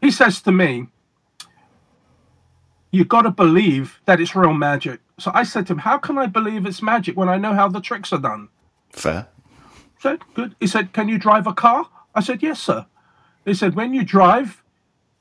He 0.00 0.10
says 0.10 0.40
to 0.40 0.52
me, 0.52 0.86
You 2.90 3.04
got 3.04 3.22
to 3.22 3.30
believe 3.30 4.00
that 4.06 4.22
it's 4.22 4.34
real 4.34 4.54
magic. 4.54 5.00
So 5.18 5.30
I 5.34 5.44
said 5.44 5.66
to 5.66 5.74
him, 5.74 5.78
How 5.78 5.98
can 5.98 6.18
I 6.18 6.26
believe 6.26 6.66
it's 6.66 6.82
magic 6.82 7.16
when 7.16 7.28
I 7.28 7.36
know 7.36 7.54
how 7.54 7.68
the 7.68 7.80
tricks 7.80 8.12
are 8.12 8.18
done? 8.18 8.48
Fair. 8.90 9.28
I 9.28 10.02
said, 10.02 10.20
Good. 10.34 10.54
He 10.60 10.66
said, 10.66 10.92
Can 10.92 11.08
you 11.08 11.18
drive 11.18 11.46
a 11.46 11.54
car? 11.54 11.88
I 12.14 12.20
said, 12.20 12.42
Yes, 12.42 12.60
sir. 12.60 12.86
He 13.44 13.54
said, 13.54 13.74
When 13.74 13.94
you 13.94 14.04
drive, 14.04 14.62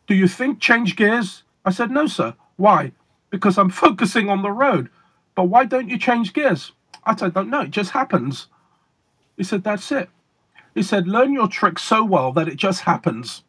do 0.07 0.15
you 0.15 0.27
think 0.27 0.59
change 0.59 0.95
gears? 0.95 1.43
I 1.65 1.71
said, 1.71 1.91
No, 1.91 2.07
sir. 2.07 2.33
Why? 2.57 2.91
Because 3.29 3.57
I'm 3.57 3.69
focusing 3.85 4.29
on 4.29 4.41
the 4.41 4.51
road. 4.51 4.89
But 5.35 5.45
why 5.45 5.65
don't 5.65 5.89
you 5.89 5.97
change 5.97 6.33
gears? 6.33 6.71
I 7.05 7.15
said, 7.15 7.33
don't 7.33 7.49
know. 7.49 7.61
It 7.61 7.71
just 7.71 7.91
happens. 7.91 8.47
He 9.35 9.43
said, 9.43 9.63
that's 9.63 9.91
it. 9.91 10.09
He 10.75 10.83
said, 10.83 11.07
learn 11.07 11.33
your 11.33 11.47
trick 11.47 11.79
so 11.79 12.03
well 12.03 12.31
that 12.33 12.47
it 12.47 12.55
just 12.55 12.81
happens, 12.81 13.43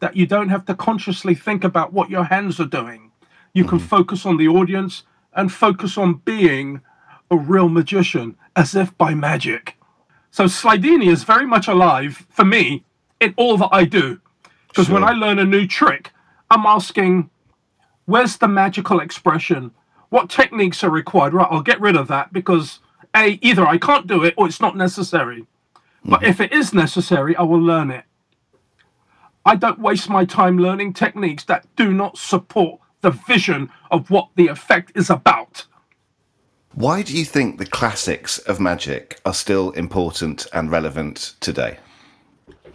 that 0.00 0.16
you 0.16 0.26
don't 0.26 0.48
have 0.48 0.64
to 0.66 0.74
consciously 0.74 1.34
think 1.34 1.64
about 1.64 1.92
what 1.92 2.10
your 2.10 2.24
hands 2.24 2.60
are 2.60 2.66
doing. 2.66 3.12
You 3.52 3.64
can 3.64 3.78
mm-hmm. 3.78 3.86
focus 3.86 4.26
on 4.26 4.36
the 4.36 4.48
audience 4.48 5.02
and 5.34 5.52
focus 5.52 5.96
on 5.98 6.14
being 6.24 6.80
a 7.30 7.36
real 7.36 7.68
magician 7.68 8.36
as 8.56 8.74
if 8.74 8.96
by 8.98 9.14
magic. 9.14 9.76
So 10.30 10.44
Slydini 10.44 11.10
is 11.10 11.24
very 11.24 11.46
much 11.46 11.68
alive 11.68 12.26
for 12.30 12.44
me 12.44 12.84
in 13.20 13.34
all 13.36 13.56
that 13.58 13.70
I 13.72 13.84
do. 13.84 14.20
Because 14.68 14.90
when 14.90 15.02
I 15.02 15.12
learn 15.12 15.38
a 15.38 15.44
new 15.44 15.66
trick, 15.66 16.12
I'm 16.50 16.66
asking, 16.66 17.30
where's 18.04 18.36
the 18.36 18.48
magical 18.48 19.00
expression? 19.00 19.72
What 20.10 20.30
techniques 20.30 20.84
are 20.84 20.90
required? 20.90 21.34
Right, 21.34 21.48
I'll 21.50 21.62
get 21.62 21.80
rid 21.80 21.96
of 21.96 22.08
that 22.08 22.32
because 22.32 22.80
A, 23.16 23.38
either 23.42 23.66
I 23.66 23.78
can't 23.78 24.06
do 24.06 24.24
it 24.24 24.34
or 24.36 24.46
it's 24.46 24.60
not 24.60 24.76
necessary. 24.76 25.46
But 26.04 26.20
mm-hmm. 26.20 26.30
if 26.30 26.40
it 26.40 26.52
is 26.52 26.72
necessary, 26.72 27.34
I 27.36 27.42
will 27.42 27.60
learn 27.60 27.90
it. 27.90 28.04
I 29.44 29.56
don't 29.56 29.80
waste 29.80 30.08
my 30.08 30.24
time 30.24 30.58
learning 30.58 30.92
techniques 30.92 31.44
that 31.44 31.66
do 31.74 31.92
not 31.92 32.18
support 32.18 32.80
the 33.00 33.10
vision 33.10 33.70
of 33.90 34.10
what 34.10 34.28
the 34.36 34.48
effect 34.48 34.92
is 34.94 35.10
about. 35.10 35.66
Why 36.74 37.02
do 37.02 37.16
you 37.16 37.24
think 37.24 37.58
the 37.58 37.66
classics 37.66 38.38
of 38.38 38.60
magic 38.60 39.20
are 39.24 39.34
still 39.34 39.70
important 39.72 40.46
and 40.52 40.70
relevant 40.70 41.34
today? 41.40 41.78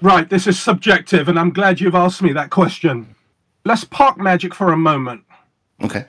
Right, 0.01 0.29
this 0.29 0.47
is 0.47 0.59
subjective, 0.59 1.29
and 1.29 1.39
I'm 1.39 1.51
glad 1.51 1.79
you've 1.79 1.95
asked 1.95 2.21
me 2.21 2.33
that 2.33 2.49
question. 2.49 3.15
Let's 3.63 3.85
park 3.85 4.17
magic 4.17 4.53
for 4.53 4.73
a 4.73 4.77
moment. 4.77 5.23
Okay. 5.81 6.05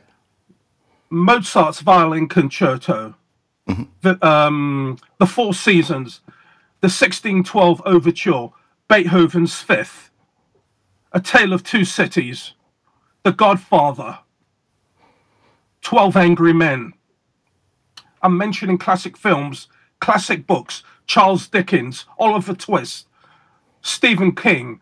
Mozart's 1.10 1.80
violin 1.80 2.28
concerto, 2.28 3.14
the, 4.02 4.26
um, 4.26 4.98
the 5.18 5.26
Four 5.26 5.54
Seasons, 5.54 6.20
the 6.80 6.86
1612 6.86 7.80
Overture, 7.86 8.48
Beethoven's 8.88 9.60
Fifth, 9.60 10.10
A 11.12 11.20
Tale 11.20 11.52
of 11.52 11.62
Two 11.62 11.84
Cities, 11.84 12.54
The 13.24 13.32
Godfather, 13.32 14.18
Twelve 15.80 16.14
Angry 16.14 16.52
Men. 16.52 16.92
I'm 18.20 18.36
mentioning 18.36 18.76
classic 18.76 19.16
films, 19.16 19.66
classic 19.98 20.46
books, 20.46 20.82
Charles 21.06 21.48
Dickens, 21.48 22.04
Oliver 22.18 22.52
Twist, 22.52 23.06
Stephen 23.80 24.34
King, 24.34 24.78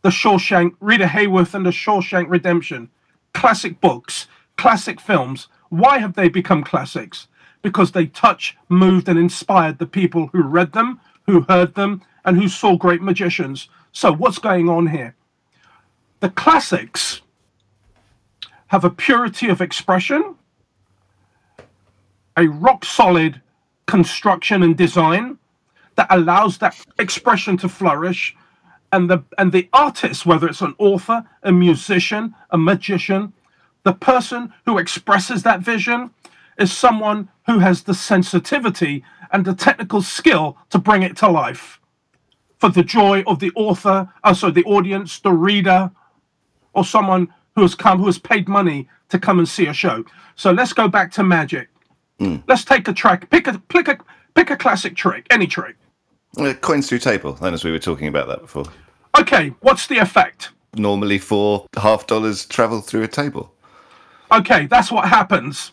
The 0.00 0.08
Shawshank, 0.08 0.76
Rita 0.80 1.04
Hayworth 1.04 1.52
and 1.52 1.66
The 1.66 1.72
Shawshank 1.72 2.30
Redemption. 2.30 2.88
Classic 3.34 3.78
books, 3.82 4.28
classic 4.56 4.98
films. 4.98 5.48
Why 5.68 5.98
have 5.98 6.14
they 6.14 6.30
become 6.30 6.64
classics? 6.64 7.28
Because 7.60 7.92
they 7.92 8.06
touched, 8.06 8.56
moved, 8.70 9.10
and 9.10 9.18
inspired 9.18 9.78
the 9.78 9.86
people 9.86 10.28
who 10.28 10.42
read 10.42 10.72
them, 10.72 11.00
who 11.26 11.42
heard 11.42 11.74
them, 11.74 12.00
and 12.24 12.40
who 12.40 12.48
saw 12.48 12.78
great 12.78 13.02
magicians. 13.02 13.68
So, 13.92 14.10
what's 14.10 14.38
going 14.38 14.70
on 14.70 14.86
here? 14.86 15.16
The 16.20 16.30
classics 16.30 17.20
have 18.74 18.84
a 18.84 18.90
purity 18.90 19.48
of 19.48 19.60
expression, 19.60 20.34
a 22.36 22.48
rock 22.48 22.84
solid 22.84 23.40
construction 23.86 24.64
and 24.64 24.76
design 24.76 25.38
that 25.94 26.08
allows 26.10 26.58
that 26.58 26.74
expression 26.98 27.56
to 27.56 27.68
flourish. 27.68 28.34
And 28.90 29.08
the 29.08 29.22
and 29.38 29.52
the 29.52 29.68
artist 29.72 30.26
whether 30.26 30.48
it's 30.48 30.60
an 30.60 30.74
author 30.78 31.18
a 31.44 31.52
musician 31.52 32.34
a 32.50 32.58
magician 32.58 33.32
the 33.84 33.92
person 33.92 34.52
who 34.66 34.78
expresses 34.78 35.44
that 35.44 35.60
vision 35.60 36.10
is 36.58 36.72
someone 36.72 37.28
who 37.46 37.60
has 37.60 37.84
the 37.84 37.94
sensitivity 37.94 39.04
and 39.32 39.44
the 39.44 39.54
technical 39.54 40.02
skill 40.02 40.56
to 40.70 40.78
bring 40.78 41.02
it 41.04 41.16
to 41.18 41.28
life. 41.28 41.80
For 42.58 42.70
the 42.70 42.82
joy 42.98 43.22
of 43.24 43.38
the 43.38 43.52
author 43.54 43.98
uh, 44.24 44.28
also 44.28 44.50
the 44.50 44.64
audience 44.64 45.20
the 45.20 45.36
reader 45.48 45.92
or 46.72 46.84
someone 46.84 47.32
who 47.54 47.62
has 47.62 47.74
come 47.74 47.98
who 47.98 48.06
has 48.06 48.18
paid 48.18 48.48
money 48.48 48.88
to 49.08 49.18
come 49.18 49.38
and 49.38 49.48
see 49.48 49.66
a 49.66 49.72
show 49.72 50.04
so 50.36 50.50
let's 50.50 50.72
go 50.72 50.88
back 50.88 51.10
to 51.12 51.22
magic 51.22 51.68
let's 52.48 52.64
take 52.64 52.88
a 52.88 52.92
track 52.92 53.28
pick 53.30 53.46
a 53.46 53.58
pick 53.68 53.88
a 53.88 53.98
pick 54.34 54.50
a 54.50 54.56
classic 54.56 54.96
trick 54.96 55.26
any 55.30 55.46
trick 55.46 55.76
Uh, 56.38 56.52
coins 56.54 56.88
through 56.88 56.98
table, 56.98 57.34
then, 57.34 57.54
as 57.54 57.64
we 57.64 57.70
were 57.70 57.78
talking 57.78 58.08
about 58.08 58.28
that 58.28 58.40
before. 58.40 58.64
okay 59.18 59.48
what's 59.60 59.86
the 59.86 59.98
effect 59.98 60.50
Normally, 60.76 61.18
four 61.20 61.66
half 61.76 62.04
dollars 62.08 62.46
travel 62.46 62.80
through 62.80 63.04
a 63.04 63.06
table. 63.06 63.54
Okay, 64.32 64.66
that's 64.66 64.90
what 64.90 65.06
happens. 65.06 65.70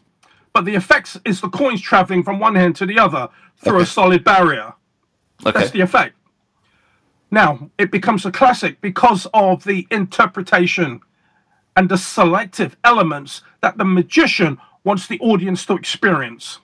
But 0.53 0.65
the 0.65 0.75
effect 0.75 1.17
is 1.25 1.41
the 1.41 1.49
coins 1.49 1.81
traveling 1.81 2.21
from 2.21 2.37
one 2.39 2.53
hand 2.53 2.75
to 2.75 2.85
the 2.85 2.99
other 2.99 3.27
through 3.57 3.79
a 3.79 3.85
solid 3.87 4.23
barrier. 4.23 4.73
Okay. 5.43 5.57
That's 5.57 5.71
the 5.71 5.81
effect. 5.81 6.15
Now, 7.31 7.71
it 7.79 7.89
becomes 7.89 8.27
a 8.27 8.31
classic 8.31 8.79
because 8.79 9.25
of 9.33 9.63
the 9.63 9.87
interpretation 9.89 11.01
and 11.75 11.89
the 11.89 11.97
selective 11.97 12.75
elements 12.83 13.41
that 13.61 13.77
the 13.77 13.85
magician 13.85 14.57
wants 14.83 15.07
the 15.07 15.19
audience 15.19 15.65
to 15.65 15.75
experience. 15.75 16.59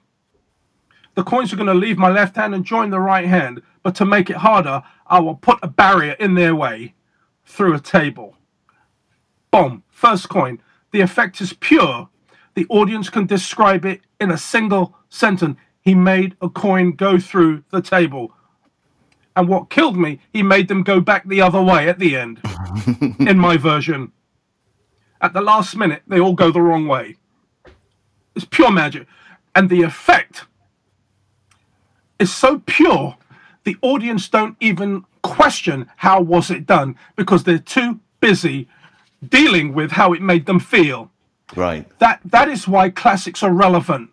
The 1.16 1.24
coins 1.24 1.52
are 1.52 1.56
going 1.56 1.68
to 1.68 1.74
leave 1.74 1.98
my 1.98 2.10
left 2.10 2.36
hand 2.36 2.54
and 2.54 2.66
join 2.66 2.90
the 2.90 3.00
right 3.00 3.26
hand, 3.26 3.62
but 3.84 3.96
to 3.96 4.06
make 4.06 4.30
it 4.30 4.38
harder, 4.38 4.84
I 5.08 5.20
will 5.20 5.36
put 5.36 5.60
a 5.64 5.68
barrier 5.68 6.14
in 6.20 6.36
their 6.36 6.56
way 6.56 6.94
through 7.46 7.74
a 7.74 7.80
table. 7.80 8.38
Boom, 9.52 9.84
first 9.90 10.30
coin. 10.30 10.62
The 10.92 11.02
effect 11.02 11.42
is 11.42 11.54
pure. 11.54 12.10
The 12.54 12.68
audience 12.70 13.10
can 13.10 13.26
describe 13.26 13.86
it 13.86 14.02
in 14.20 14.32
a 14.32 14.38
single 14.38 14.96
sentence. 15.10 15.58
He 15.82 15.96
made 15.96 16.36
a 16.42 16.50
coin 16.50 16.92
go 16.92 17.18
through 17.18 17.64
the 17.72 17.82
table. 17.82 18.34
And 19.36 19.48
what 19.48 19.70
killed 19.70 19.98
me, 19.98 20.20
he 20.34 20.44
made 20.44 20.68
them 20.68 20.84
go 20.84 21.00
back 21.00 21.28
the 21.28 21.42
other 21.42 21.62
way 21.62 21.88
at 21.88 22.00
the 22.00 22.16
end, 22.16 22.42
in 23.20 23.38
my 23.38 23.58
version. 23.58 24.12
At 25.22 25.34
the 25.34 25.42
last 25.42 25.76
minute, 25.76 26.04
they 26.08 26.20
all 26.20 26.34
go 26.34 26.52
the 26.52 26.62
wrong 26.62 26.88
way. 26.88 27.16
It's 28.36 28.46
pure 28.46 28.72
magic. 28.72 29.08
And 29.56 29.70
the 29.70 29.82
effect 29.82 30.46
is 32.20 32.34
so 32.34 32.62
pure, 32.66 33.18
the 33.64 33.78
audience 33.82 34.30
don't 34.30 34.56
even 34.60 35.06
question 35.24 35.90
how 35.98 36.22
was 36.22 36.50
it 36.50 36.66
done 36.66 36.96
because 37.16 37.44
they're 37.44 37.58
too 37.58 38.00
busy 38.20 38.68
dealing 39.28 39.74
with 39.74 39.92
how 39.92 40.14
it 40.14 40.22
made 40.22 40.46
them 40.46 40.60
feel. 40.60 41.12
Right. 41.56 41.88
That 42.00 42.22
that 42.26 42.50
is 42.50 42.68
why 42.68 42.90
classics 42.90 43.42
are 43.44 43.54
relevant. 43.54 44.10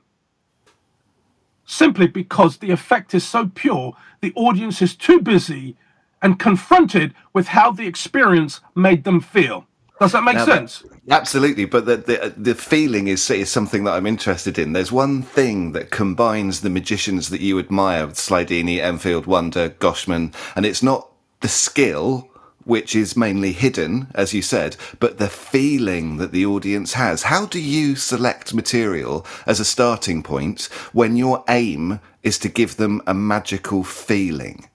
Simply 1.66 2.06
because 2.06 2.58
the 2.58 2.70
effect 2.70 3.14
is 3.14 3.26
so 3.26 3.50
pure, 3.54 3.94
the 4.20 4.32
audience 4.34 4.82
is 4.82 4.94
too 4.94 5.20
busy 5.20 5.76
and 6.22 6.38
confronted 6.38 7.14
with 7.32 7.48
how 7.48 7.70
the 7.70 7.86
experience 7.86 8.60
made 8.74 9.04
them 9.04 9.20
feel. 9.20 9.66
Does 10.00 10.12
that 10.12 10.24
make 10.24 10.34
Now 10.36 10.44
sense? 10.44 10.82
Absolutely, 11.08 11.66
but 11.66 11.86
the, 11.86 11.96
the 11.96 12.34
the 12.36 12.54
feeling 12.54 13.06
is 13.06 13.30
is 13.30 13.50
something 13.50 13.84
that 13.84 13.92
I'm 13.92 14.06
interested 14.06 14.58
in. 14.58 14.72
There's 14.72 14.90
one 14.90 15.22
thing 15.22 15.72
that 15.72 15.90
combines 15.90 16.60
the 16.60 16.70
magicians 16.70 17.30
that 17.30 17.40
you 17.40 17.58
admire, 17.58 18.08
Slydini, 18.08 18.78
Endfield, 18.78 19.26
Wonder, 19.26 19.68
Goshman, 19.68 20.34
and 20.56 20.66
it's 20.66 20.82
not 20.82 21.10
the 21.40 21.48
skill, 21.48 22.28
which 22.64 22.96
is 22.96 23.16
mainly 23.16 23.52
hidden, 23.52 24.08
as 24.14 24.34
you 24.34 24.42
said, 24.42 24.76
but 24.98 25.18
the 25.18 25.28
feeling 25.28 26.16
that 26.16 26.32
the 26.32 26.44
audience 26.44 26.94
has. 26.94 27.24
How 27.24 27.46
do 27.46 27.60
you 27.60 27.94
select 27.94 28.52
material 28.52 29.24
as 29.46 29.60
a 29.60 29.64
starting 29.64 30.22
point 30.22 30.64
when 30.92 31.16
your 31.16 31.44
aim 31.48 32.00
is 32.22 32.38
to 32.38 32.48
give 32.48 32.76
them 32.76 33.00
a 33.06 33.14
magical 33.14 33.84
feeling? 33.84 34.68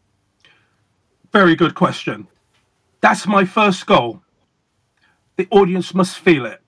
Very 1.33 1.55
good 1.55 1.75
question. 1.75 2.27
That's 3.01 3.27
my 3.27 3.45
first 3.45 3.85
goal. 3.85 4.21
The 5.39 5.47
audience 5.51 5.95
must 5.95 6.19
feel 6.19 6.45
it. 6.45 6.61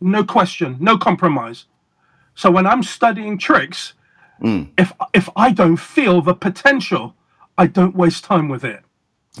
No 0.00 0.22
question, 0.22 0.76
no 0.78 0.96
compromise. 0.96 1.64
So 2.36 2.48
when 2.48 2.64
I'm 2.64 2.84
studying 2.84 3.36
tricks, 3.38 3.94
hmm. 4.40 4.66
if 4.78 4.92
if 5.12 5.28
I 5.34 5.50
don't 5.50 5.78
feel 5.78 6.22
the 6.22 6.34
potential, 6.34 7.16
I 7.62 7.66
don't 7.66 7.96
waste 7.96 8.22
time 8.22 8.48
with 8.48 8.62
it. 8.62 8.84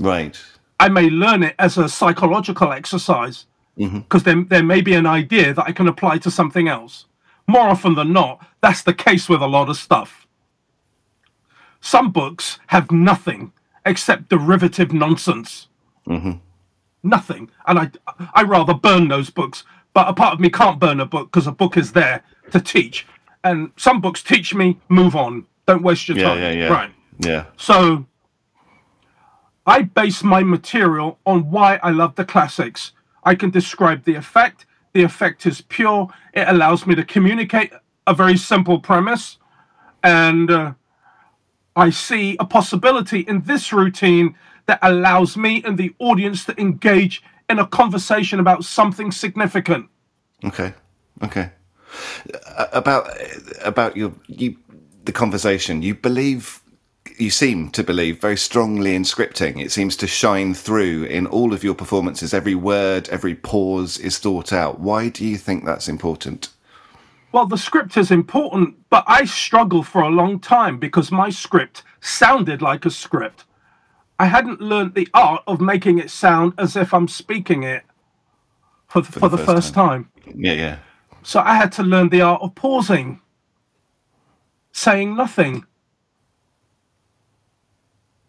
Right. 0.00 0.36
I 0.80 0.88
may 0.88 1.08
learn 1.08 1.44
it 1.44 1.54
as 1.60 1.78
a 1.78 1.88
psychological 1.88 2.72
exercise 2.72 3.46
mm-hmm. 3.78 4.00
because 4.00 4.24
there, 4.24 4.42
there 4.42 4.64
may 4.64 4.80
be 4.80 4.94
an 4.94 5.06
idea 5.06 5.54
that 5.54 5.68
I 5.68 5.70
can 5.70 5.86
apply 5.86 6.18
to 6.18 6.30
something 6.30 6.66
else. 6.66 7.06
More 7.46 7.68
often 7.68 7.94
than 7.94 8.12
not, 8.12 8.44
that's 8.60 8.82
the 8.82 8.92
case 8.92 9.28
with 9.28 9.40
a 9.40 9.46
lot 9.46 9.68
of 9.68 9.76
stuff. 9.76 10.26
Some 11.80 12.10
books 12.10 12.58
have 12.74 12.90
nothing 12.90 13.52
except 13.86 14.28
derivative 14.28 14.92
nonsense. 14.92 15.68
Mm-hmm. 16.08 16.38
Nothing. 17.02 17.50
And 17.66 17.78
I, 17.78 17.90
I 18.34 18.42
rather 18.44 18.74
burn 18.74 19.08
those 19.08 19.30
books. 19.30 19.64
But 19.94 20.08
a 20.08 20.14
part 20.14 20.34
of 20.34 20.40
me 20.40 20.50
can't 20.50 20.80
burn 20.80 21.00
a 21.00 21.06
book 21.06 21.30
because 21.32 21.46
a 21.46 21.52
book 21.52 21.76
is 21.76 21.92
there 21.92 22.22
to 22.52 22.60
teach. 22.60 23.06
And 23.44 23.72
some 23.76 24.00
books 24.00 24.22
teach 24.22 24.54
me, 24.54 24.80
move 24.88 25.16
on. 25.16 25.46
Don't 25.66 25.82
waste 25.82 26.08
your 26.08 26.18
Yeah, 26.18 26.24
time. 26.30 26.38
yeah, 26.40 26.52
yeah. 26.52 26.68
Right. 26.68 26.92
Yeah. 27.18 27.44
So 27.56 28.06
I 29.66 29.82
base 29.82 30.22
my 30.24 30.42
material 30.44 31.18
on 31.26 31.50
why 31.50 31.80
I 31.82 31.90
love 31.90 32.16
the 32.16 32.24
classics. 32.26 32.92
I 33.24 33.34
can 33.36 33.50
describe 33.50 34.04
the 34.04 34.16
effect. 34.16 34.66
The 34.94 35.04
effect 35.04 35.46
is 35.46 35.62
pure. 35.62 36.08
It 36.34 36.48
allows 36.48 36.86
me 36.86 36.94
to 36.96 37.04
communicate 37.04 37.72
a 38.06 38.14
very 38.14 38.36
simple 38.38 38.80
premise 38.80 39.38
And 40.04 40.50
uh, 40.50 40.74
I 41.76 41.90
see 41.90 42.36
a 42.40 42.46
possibility 42.46 43.20
in 43.20 43.42
this 43.42 43.72
routine 43.72 44.36
that 44.68 44.78
allows 44.82 45.36
me 45.36 45.62
and 45.64 45.76
the 45.76 45.92
audience 45.98 46.44
to 46.44 46.60
engage 46.60 47.22
in 47.50 47.58
a 47.58 47.66
conversation 47.66 48.38
about 48.38 48.64
something 48.64 49.10
significant. 49.10 49.88
Okay. 50.44 50.74
Okay. 51.24 51.50
About 52.72 53.10
about 53.64 53.96
your 53.96 54.12
you 54.28 54.56
the 55.04 55.12
conversation. 55.12 55.82
You 55.82 55.94
believe 55.94 56.60
you 57.16 57.30
seem 57.30 57.70
to 57.70 57.82
believe 57.82 58.20
very 58.20 58.36
strongly 58.36 58.94
in 58.94 59.02
scripting. 59.02 59.60
It 59.60 59.72
seems 59.72 59.96
to 59.96 60.06
shine 60.06 60.54
through 60.54 61.04
in 61.04 61.26
all 61.26 61.52
of 61.52 61.64
your 61.64 61.74
performances. 61.74 62.32
Every 62.32 62.54
word, 62.54 63.08
every 63.08 63.34
pause 63.34 63.98
is 63.98 64.18
thought 64.18 64.52
out. 64.52 64.78
Why 64.78 65.08
do 65.08 65.24
you 65.24 65.36
think 65.36 65.64
that's 65.64 65.88
important? 65.88 66.50
Well, 67.32 67.46
the 67.46 67.58
script 67.58 67.96
is 67.96 68.10
important, 68.10 68.76
but 68.88 69.04
I 69.06 69.24
struggled 69.24 69.86
for 69.86 70.02
a 70.02 70.10
long 70.10 70.38
time 70.38 70.78
because 70.78 71.10
my 71.10 71.30
script 71.30 71.82
sounded 72.00 72.62
like 72.62 72.86
a 72.86 72.90
script. 72.90 73.44
I 74.18 74.26
hadn't 74.26 74.60
learned 74.60 74.94
the 74.94 75.08
art 75.14 75.42
of 75.46 75.60
making 75.60 75.98
it 75.98 76.10
sound 76.10 76.54
as 76.58 76.76
if 76.76 76.92
I'm 76.92 77.08
speaking 77.08 77.62
it 77.62 77.84
for, 78.88 79.02
for, 79.02 79.20
for 79.20 79.28
the, 79.28 79.36
the, 79.36 79.44
first, 79.44 79.54
first 79.54 79.74
time. 79.74 80.10
time. 80.24 80.34
Yeah, 80.36 80.52
yeah. 80.52 80.78
So 81.22 81.40
I 81.40 81.54
had 81.54 81.72
to 81.72 81.82
learn 81.82 82.08
the 82.08 82.22
art 82.22 82.42
of 82.42 82.54
pausing, 82.54 83.20
saying 84.72 85.14
nothing. 85.14 85.64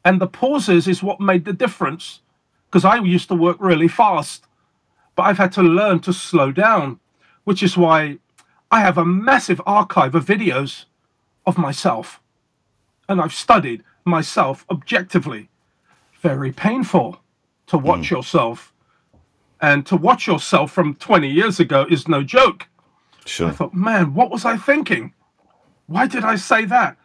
And 0.05 0.21
the 0.21 0.27
pauses 0.27 0.87
is 0.87 1.01
what 1.01 1.19
made 1.19 1.45
the 1.45 1.53
difference 1.53 2.21
because 2.69 2.85
I 2.85 2.97
used 2.97 3.29
to 3.29 3.35
work 3.35 3.57
really 3.59 3.87
fast, 3.87 4.45
but 5.15 5.23
I've 5.23 5.39
had 5.39 5.51
to 5.53 5.63
learn 5.63 5.99
to 6.01 6.13
slow 6.13 6.51
down, 6.51 6.99
which 7.43 7.63
is 7.63 7.75
why 7.75 8.19
I 8.69 8.81
have 8.81 8.97
a 8.97 9.05
massive 9.05 9.59
archive 9.65 10.13
of 10.13 10.25
videos 10.25 10.85
of 11.47 11.57
myself. 11.57 12.21
And 13.07 13.19
I've 13.19 13.33
studied 13.33 13.83
myself 14.05 14.65
objectively. 14.69 15.49
Very 16.19 16.51
painful 16.51 17.21
to 17.67 17.77
watch 17.77 18.07
mm. 18.07 18.11
yourself. 18.11 18.73
And 19.61 19.85
to 19.87 19.95
watch 19.95 20.27
yourself 20.27 20.71
from 20.71 20.95
20 20.95 21.27
years 21.29 21.59
ago 21.59 21.85
is 21.89 22.07
no 22.07 22.23
joke. 22.23 22.67
Sure. 23.25 23.49
I 23.49 23.51
thought, 23.51 23.73
man, 23.73 24.13
what 24.13 24.31
was 24.31 24.45
I 24.45 24.57
thinking? 24.57 25.13
Why 25.87 26.07
did 26.07 26.23
I 26.23 26.35
say 26.35 26.65
that? 26.65 26.97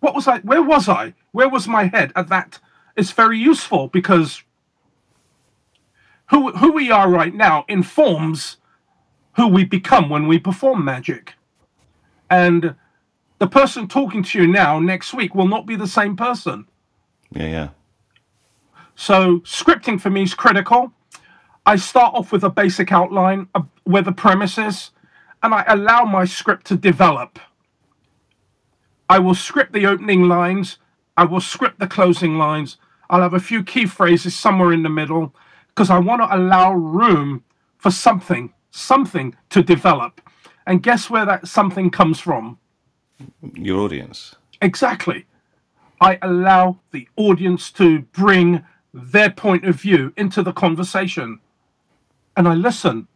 What 0.00 0.14
was 0.14 0.28
I? 0.28 0.38
Where 0.40 0.62
was 0.62 0.88
I? 0.88 1.14
Where 1.32 1.48
was 1.48 1.68
my 1.68 1.84
head 1.84 2.12
at 2.16 2.28
that? 2.28 2.58
It's 2.96 3.10
very 3.10 3.38
useful 3.38 3.88
because 3.88 4.42
who 6.30 6.52
who 6.52 6.72
we 6.72 6.90
are 6.90 7.10
right 7.10 7.34
now 7.34 7.64
informs 7.68 8.58
who 9.36 9.48
we 9.48 9.64
become 9.64 10.08
when 10.08 10.26
we 10.26 10.38
perform 10.38 10.84
magic. 10.84 11.34
And 12.30 12.74
the 13.38 13.46
person 13.46 13.88
talking 13.88 14.22
to 14.22 14.38
you 14.40 14.46
now 14.46 14.78
next 14.78 15.14
week 15.14 15.34
will 15.34 15.48
not 15.48 15.66
be 15.66 15.76
the 15.76 15.86
same 15.86 16.16
person. 16.16 16.66
Yeah, 17.30 17.46
yeah. 17.46 17.68
So 18.98 19.38
scripting 19.40 20.00
for 20.00 20.10
me 20.10 20.24
is 20.24 20.34
critical. 20.34 20.92
I 21.64 21.76
start 21.76 22.16
off 22.16 22.32
with 22.32 22.42
a 22.42 22.50
basic 22.50 22.90
outline 22.90 23.46
of 23.54 23.68
where 23.84 24.02
the 24.02 24.10
premise 24.10 24.58
is, 24.58 24.90
and 25.40 25.54
I 25.54 25.64
allow 25.68 26.04
my 26.04 26.24
script 26.24 26.66
to 26.66 26.76
develop. 26.76 27.38
I 29.08 29.20
will 29.20 29.36
script 29.36 29.72
the 29.72 29.86
opening 29.86 30.26
lines, 30.26 30.78
I 31.16 31.26
will 31.26 31.40
script 31.40 31.78
the 31.78 31.86
closing 31.86 32.38
lines. 32.38 32.76
I'll 33.08 33.22
have 33.22 33.34
a 33.34 33.40
few 33.40 33.62
key 33.62 33.86
phrases 33.86 34.34
somewhere 34.34 34.72
in 34.72 34.82
the 34.82 34.90
middle 34.90 35.32
because 35.68 35.90
I 35.90 36.00
want 36.00 36.20
to 36.22 36.36
allow 36.36 36.72
room 36.72 37.44
for 37.76 37.92
something 37.92 38.52
something 38.72 39.36
to 39.50 39.62
develop. 39.62 40.20
And 40.66 40.82
guess 40.82 41.08
where 41.08 41.24
that 41.24 41.46
something 41.46 41.90
comes 41.90 42.18
from? 42.18 42.58
Your 43.54 43.82
audience. 43.82 44.34
Exactly. 44.60 45.26
I 46.00 46.18
allow 46.20 46.80
the 46.90 47.08
audience 47.16 47.70
to 47.72 48.00
bring 48.00 48.64
their 48.98 49.30
point 49.30 49.64
of 49.64 49.76
view 49.76 50.12
into 50.16 50.42
the 50.42 50.52
conversation. 50.52 51.40
And 52.36 52.48
I 52.48 52.54
listen. 52.54 53.08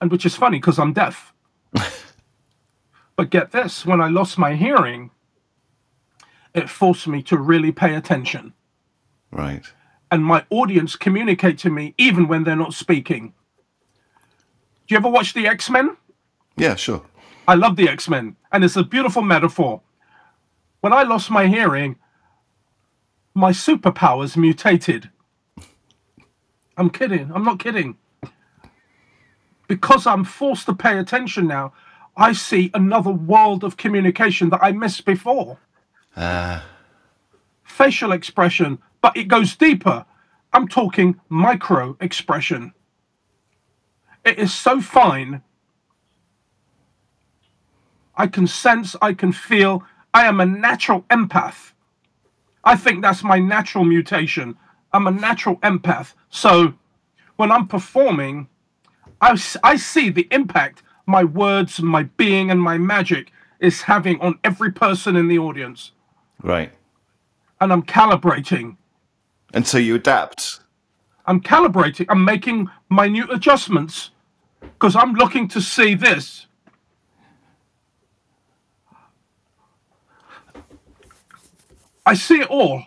And 0.00 0.10
which 0.10 0.26
is 0.26 0.36
funny 0.36 0.58
because 0.58 0.78
I'm 0.78 0.92
deaf. 0.92 1.32
but 3.16 3.30
get 3.30 3.52
this 3.52 3.86
when 3.86 4.00
I 4.00 4.08
lost 4.08 4.38
my 4.38 4.54
hearing, 4.54 5.10
it 6.54 6.70
forced 6.70 7.08
me 7.08 7.22
to 7.24 7.36
really 7.36 7.72
pay 7.72 7.94
attention. 7.94 8.52
Right. 9.30 9.64
And 10.10 10.24
my 10.24 10.44
audience 10.50 10.94
communicate 10.94 11.58
to 11.58 11.70
me 11.70 11.94
even 11.98 12.28
when 12.28 12.44
they're 12.44 12.54
not 12.54 12.74
speaking. 12.74 13.32
Do 14.86 14.94
you 14.94 14.98
ever 14.98 15.08
watch 15.08 15.32
the 15.32 15.46
X 15.46 15.70
Men? 15.70 15.96
Yeah, 16.56 16.76
sure. 16.76 17.02
I 17.48 17.54
love 17.54 17.76
the 17.76 17.88
X 17.88 18.08
Men, 18.08 18.36
and 18.52 18.62
it's 18.62 18.76
a 18.76 18.84
beautiful 18.84 19.22
metaphor. 19.22 19.80
When 20.80 20.92
I 20.92 21.02
lost 21.02 21.30
my 21.30 21.46
hearing, 21.46 21.96
my 23.34 23.50
superpowers 23.50 24.36
mutated. 24.36 25.10
I'm 26.76 26.90
kidding. 26.90 27.30
I'm 27.34 27.44
not 27.44 27.58
kidding. 27.58 27.96
Because 29.66 30.06
I'm 30.06 30.24
forced 30.24 30.66
to 30.66 30.74
pay 30.74 30.98
attention 30.98 31.48
now, 31.48 31.72
I 32.16 32.32
see 32.32 32.70
another 32.74 33.10
world 33.10 33.64
of 33.64 33.76
communication 33.76 34.50
that 34.50 34.60
I 34.62 34.72
missed 34.72 35.04
before. 35.04 35.58
Uh... 36.16 36.60
Facial 37.64 38.12
expression, 38.12 38.78
but 39.00 39.16
it 39.16 39.24
goes 39.26 39.56
deeper. 39.56 40.06
I'm 40.52 40.68
talking 40.68 41.20
micro 41.28 41.96
expression. 42.00 42.72
It 44.24 44.38
is 44.38 44.54
so 44.54 44.80
fine. 44.80 45.42
I 48.16 48.28
can 48.28 48.46
sense, 48.46 48.94
I 49.02 49.12
can 49.12 49.32
feel. 49.32 49.82
I 50.12 50.26
am 50.26 50.38
a 50.38 50.46
natural 50.46 51.02
empath. 51.10 51.73
I 52.64 52.76
think 52.76 53.02
that's 53.02 53.22
my 53.22 53.38
natural 53.38 53.84
mutation. 53.84 54.56
I'm 54.92 55.06
a 55.06 55.10
natural 55.10 55.56
empath. 55.56 56.14
So 56.30 56.74
when 57.36 57.52
I'm 57.52 57.66
performing, 57.66 58.48
I, 59.20 59.38
I 59.62 59.76
see 59.76 60.10
the 60.10 60.28
impact 60.30 60.82
my 61.06 61.24
words, 61.24 61.80
my 61.82 62.04
being, 62.04 62.50
and 62.50 62.60
my 62.60 62.78
magic 62.78 63.30
is 63.60 63.82
having 63.82 64.20
on 64.20 64.38
every 64.42 64.72
person 64.72 65.16
in 65.16 65.28
the 65.28 65.38
audience. 65.38 65.92
Right. 66.42 66.72
And 67.60 67.72
I'm 67.72 67.82
calibrating. 67.82 68.76
And 69.52 69.66
so 69.66 69.78
you 69.78 69.94
adapt. 69.94 70.60
I'm 71.26 71.40
calibrating. 71.40 72.06
I'm 72.08 72.24
making 72.24 72.68
minute 72.90 73.30
adjustments 73.30 74.10
because 74.60 74.96
I'm 74.96 75.14
looking 75.14 75.48
to 75.48 75.60
see 75.60 75.94
this. 75.94 76.46
I 82.06 82.14
see 82.14 82.40
it 82.40 82.48
all. 82.48 82.84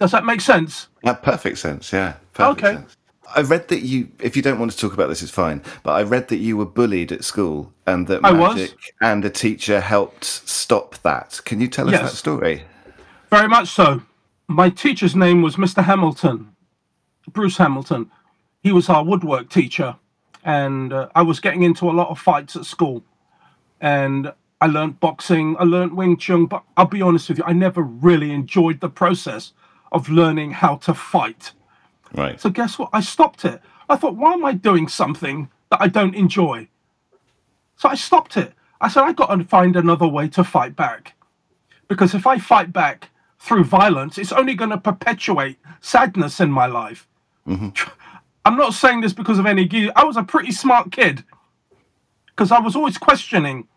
Does 0.00 0.12
that 0.12 0.24
make 0.24 0.40
sense? 0.40 0.88
Yeah, 1.02 1.14
perfect 1.14 1.58
sense. 1.58 1.92
Yeah. 1.92 2.14
Perfect 2.32 2.64
okay. 2.64 2.74
Sense. 2.76 2.96
I 3.34 3.42
read 3.42 3.68
that 3.68 3.80
you, 3.80 4.08
if 4.20 4.36
you 4.36 4.42
don't 4.42 4.58
want 4.58 4.70
to 4.72 4.78
talk 4.78 4.94
about 4.94 5.08
this, 5.08 5.22
it's 5.22 5.30
fine. 5.30 5.62
But 5.82 5.92
I 5.92 6.02
read 6.02 6.28
that 6.28 6.36
you 6.36 6.56
were 6.56 6.66
bullied 6.66 7.12
at 7.12 7.24
school 7.24 7.72
and 7.86 8.06
that 8.06 8.20
I 8.24 8.32
magic 8.32 8.70
was. 8.70 8.74
and 9.02 9.24
a 9.24 9.30
teacher 9.30 9.80
helped 9.80 10.24
stop 10.24 10.96
that. 11.02 11.40
Can 11.44 11.60
you 11.60 11.68
tell 11.68 11.88
us 11.88 11.92
yes. 11.92 12.10
that 12.10 12.16
story? 12.16 12.62
Very 13.30 13.48
much 13.48 13.68
so. 13.68 14.02
My 14.46 14.70
teacher's 14.70 15.14
name 15.14 15.42
was 15.42 15.56
Mr. 15.56 15.84
Hamilton, 15.84 16.54
Bruce 17.30 17.58
Hamilton. 17.58 18.10
He 18.62 18.72
was 18.72 18.88
our 18.88 19.04
woodwork 19.04 19.50
teacher 19.50 19.96
and 20.44 20.92
uh, 20.92 21.08
I 21.14 21.22
was 21.22 21.40
getting 21.40 21.62
into 21.62 21.90
a 21.90 21.92
lot 21.92 22.08
of 22.08 22.18
fights 22.18 22.56
at 22.56 22.64
school, 22.64 23.02
and 23.80 24.32
I 24.60 24.66
learned 24.66 25.00
boxing, 25.00 25.56
I 25.58 25.64
learned 25.64 25.96
Wing 25.96 26.16
Chun, 26.16 26.46
but 26.46 26.64
I'll 26.76 26.86
be 26.86 27.02
honest 27.02 27.28
with 27.28 27.38
you, 27.38 27.44
I 27.46 27.52
never 27.52 27.82
really 27.82 28.32
enjoyed 28.32 28.80
the 28.80 28.88
process 28.88 29.52
of 29.92 30.08
learning 30.08 30.52
how 30.52 30.76
to 30.76 30.94
fight. 30.94 31.52
Right. 32.12 32.40
So 32.40 32.50
guess 32.50 32.78
what? 32.78 32.90
I 32.92 33.00
stopped 33.00 33.44
it. 33.44 33.60
I 33.88 33.96
thought, 33.96 34.16
why 34.16 34.32
am 34.32 34.44
I 34.44 34.52
doing 34.52 34.88
something 34.88 35.48
that 35.70 35.80
I 35.80 35.88
don't 35.88 36.14
enjoy? 36.14 36.68
So 37.76 37.88
I 37.88 37.94
stopped 37.94 38.36
it. 38.36 38.52
I 38.80 38.88
said, 38.88 39.04
I 39.04 39.12
got 39.12 39.34
to 39.34 39.44
find 39.44 39.76
another 39.76 40.06
way 40.06 40.28
to 40.28 40.44
fight 40.44 40.76
back. 40.76 41.14
Because 41.86 42.14
if 42.14 42.26
I 42.26 42.38
fight 42.38 42.72
back 42.72 43.10
through 43.38 43.64
violence, 43.64 44.18
it's 44.18 44.32
only 44.32 44.54
going 44.54 44.70
to 44.70 44.78
perpetuate 44.78 45.58
sadness 45.80 46.40
in 46.40 46.50
my 46.50 46.66
life. 46.66 47.08
Mm-hmm. 47.46 47.70
I'm 48.44 48.56
not 48.56 48.74
saying 48.74 49.02
this 49.02 49.12
because 49.12 49.38
of 49.38 49.46
any 49.46 49.64
gear. 49.64 49.92
I 49.94 50.04
was 50.04 50.16
a 50.16 50.22
pretty 50.22 50.52
smart 50.52 50.90
kid 50.90 51.24
because 52.26 52.50
I 52.50 52.60
was 52.60 52.74
always 52.76 52.96
questioning. 52.96 53.68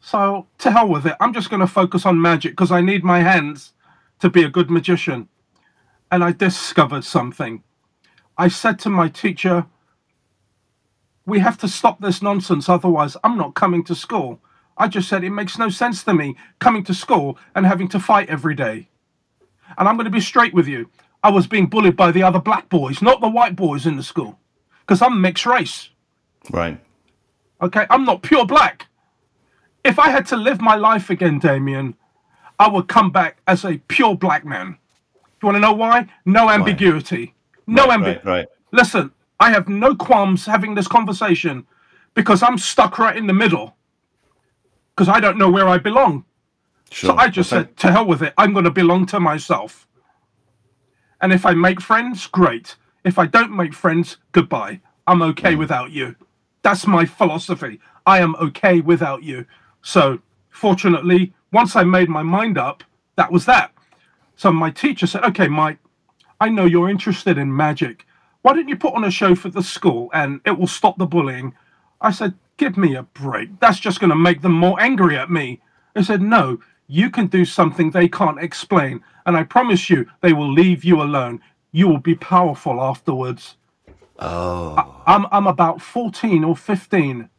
So 0.00 0.46
to 0.58 0.70
hell 0.70 0.88
with 0.88 1.06
it. 1.06 1.16
I'm 1.20 1.32
just 1.32 1.50
going 1.50 1.60
to 1.60 1.66
focus 1.66 2.06
on 2.06 2.20
magic 2.20 2.52
because 2.52 2.70
I 2.70 2.80
need 2.80 3.04
my 3.04 3.20
hands 3.20 3.72
to 4.20 4.30
be 4.30 4.42
a 4.42 4.48
good 4.48 4.70
magician. 4.70 5.28
And 6.10 6.24
I 6.24 6.32
discovered 6.32 7.04
something. 7.04 7.62
I 8.36 8.48
said 8.48 8.78
to 8.80 8.90
my 8.90 9.08
teacher, 9.08 9.66
we 11.26 11.40
have 11.40 11.58
to 11.58 11.68
stop 11.68 12.00
this 12.00 12.22
nonsense, 12.22 12.68
otherwise, 12.68 13.16
I'm 13.22 13.36
not 13.36 13.54
coming 13.54 13.84
to 13.84 13.94
school. 13.94 14.40
I 14.78 14.88
just 14.88 15.08
said 15.08 15.24
it 15.24 15.30
makes 15.30 15.58
no 15.58 15.68
sense 15.68 16.02
to 16.04 16.14
me 16.14 16.36
coming 16.58 16.84
to 16.84 16.94
school 16.94 17.36
and 17.54 17.66
having 17.66 17.88
to 17.88 18.00
fight 18.00 18.30
every 18.30 18.54
day. 18.54 18.88
And 19.76 19.88
I'm 19.88 19.96
going 19.96 20.06
to 20.06 20.10
be 20.10 20.20
straight 20.20 20.54
with 20.54 20.66
you. 20.66 20.88
I 21.22 21.30
was 21.30 21.46
being 21.46 21.66
bullied 21.66 21.96
by 21.96 22.12
the 22.12 22.22
other 22.22 22.40
black 22.40 22.68
boys, 22.70 23.02
not 23.02 23.20
the 23.20 23.28
white 23.28 23.56
boys 23.56 23.84
in 23.84 23.96
the 23.96 24.02
school, 24.02 24.38
because 24.80 25.02
I'm 25.02 25.20
mixed 25.20 25.44
race. 25.44 25.90
Right. 26.50 26.80
Okay, 27.60 27.86
I'm 27.90 28.04
not 28.04 28.22
pure 28.22 28.46
black. 28.46 28.86
If 29.84 29.98
I 29.98 30.10
had 30.10 30.26
to 30.28 30.36
live 30.36 30.60
my 30.60 30.76
life 30.76 31.10
again, 31.10 31.38
Damien, 31.38 31.94
I 32.58 32.68
would 32.68 32.88
come 32.88 33.10
back 33.10 33.38
as 33.46 33.64
a 33.64 33.78
pure 33.88 34.16
black 34.16 34.44
man. 34.44 34.78
You 35.42 35.46
want 35.46 35.56
to 35.56 35.60
know 35.60 35.72
why? 35.74 36.08
No 36.26 36.50
ambiguity. 36.50 37.34
No 37.66 37.86
Right, 37.86 37.94
ambiguity. 37.94 38.28
right, 38.28 38.38
right. 38.38 38.46
Listen, 38.72 39.12
I 39.40 39.50
have 39.50 39.68
no 39.68 39.94
qualms 39.94 40.46
having 40.46 40.74
this 40.74 40.88
conversation 40.88 41.66
because 42.14 42.42
I'm 42.42 42.58
stuck 42.58 42.98
right 42.98 43.16
in 43.16 43.26
the 43.26 43.34
middle 43.34 43.76
because 44.96 45.08
I 45.08 45.20
don't 45.20 45.38
know 45.38 45.50
where 45.50 45.68
I 45.68 45.78
belong. 45.78 46.24
Sure. 46.90 47.10
So 47.10 47.16
I 47.16 47.28
just 47.28 47.52
Well, 47.52 47.62
said, 47.62 47.76
to 47.78 47.92
hell 47.92 48.06
with 48.06 48.22
it. 48.22 48.34
I'm 48.38 48.52
going 48.52 48.64
to 48.66 48.70
belong 48.70 49.06
to 49.06 49.20
myself. 49.20 49.86
And 51.20 51.32
if 51.32 51.46
I 51.46 51.54
make 51.54 51.80
friends, 51.80 52.26
great. 52.28 52.76
If 53.04 53.18
I 53.18 53.26
don't 53.26 53.52
make 53.56 53.74
friends, 53.74 54.18
goodbye. 54.32 54.80
I'm 55.06 55.22
okay 55.22 55.54
mm. 55.54 55.58
without 55.58 55.90
you. 55.92 56.16
That's 56.62 56.86
my 56.86 57.06
philosophy. 57.06 57.80
I 58.06 58.20
am 58.20 58.36
okay 58.36 58.80
without 58.80 59.22
you. 59.22 59.46
So, 59.88 60.18
fortunately, 60.50 61.32
once 61.50 61.74
I 61.74 61.82
made 61.82 62.10
my 62.10 62.22
mind 62.22 62.58
up, 62.58 62.84
that 63.16 63.32
was 63.32 63.46
that. 63.46 63.72
So 64.36 64.52
my 64.52 64.70
teacher 64.70 65.06
said, 65.06 65.24
okay, 65.24 65.48
Mike, 65.48 65.78
I 66.38 66.50
know 66.50 66.66
you're 66.66 66.90
interested 66.90 67.38
in 67.38 67.56
magic. 67.56 68.04
Why 68.42 68.52
don't 68.52 68.68
you 68.68 68.76
put 68.76 68.92
on 68.92 69.04
a 69.04 69.10
show 69.10 69.34
for 69.34 69.48
the 69.48 69.62
school 69.62 70.10
and 70.12 70.42
it 70.44 70.58
will 70.58 70.66
stop 70.66 70.98
the 70.98 71.06
bullying? 71.06 71.54
I 72.02 72.10
said, 72.10 72.34
give 72.58 72.76
me 72.76 72.96
a 72.96 73.04
break. 73.04 73.60
That's 73.60 73.80
just 73.80 73.98
going 73.98 74.10
to 74.10 74.24
make 74.28 74.42
them 74.42 74.52
more 74.52 74.78
angry 74.78 75.16
at 75.16 75.30
me. 75.30 75.62
They 75.94 76.02
said, 76.02 76.20
no, 76.20 76.58
you 76.86 77.08
can 77.08 77.26
do 77.26 77.46
something 77.46 77.90
they 77.90 78.08
can't 78.08 78.42
explain. 78.42 79.02
And 79.24 79.38
I 79.38 79.42
promise 79.42 79.88
you, 79.88 80.04
they 80.20 80.34
will 80.34 80.52
leave 80.52 80.84
you 80.84 81.00
alone. 81.00 81.40
You 81.72 81.88
will 81.88 82.00
be 82.00 82.14
powerful 82.14 82.78
afterwards. 82.78 83.56
Oh. 84.18 85.02
I'm, 85.06 85.24
I'm 85.32 85.46
about 85.46 85.80
14 85.80 86.44
or 86.44 86.54
15. 86.54 87.30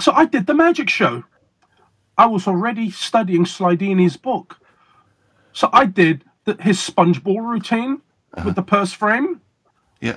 So 0.00 0.12
I 0.12 0.24
did 0.24 0.46
the 0.46 0.54
magic 0.54 0.88
show. 0.88 1.24
I 2.16 2.26
was 2.26 2.46
already 2.46 2.90
studying 2.90 3.44
Slydini's 3.44 4.16
book. 4.16 4.58
So 5.52 5.70
I 5.72 5.86
did 5.86 6.24
the, 6.44 6.56
his 6.60 6.80
sponge 6.80 7.22
ball 7.22 7.40
routine 7.40 8.00
uh-huh. 8.34 8.46
with 8.46 8.56
the 8.56 8.62
purse 8.62 8.92
frame. 8.92 9.40
Yeah. 10.00 10.16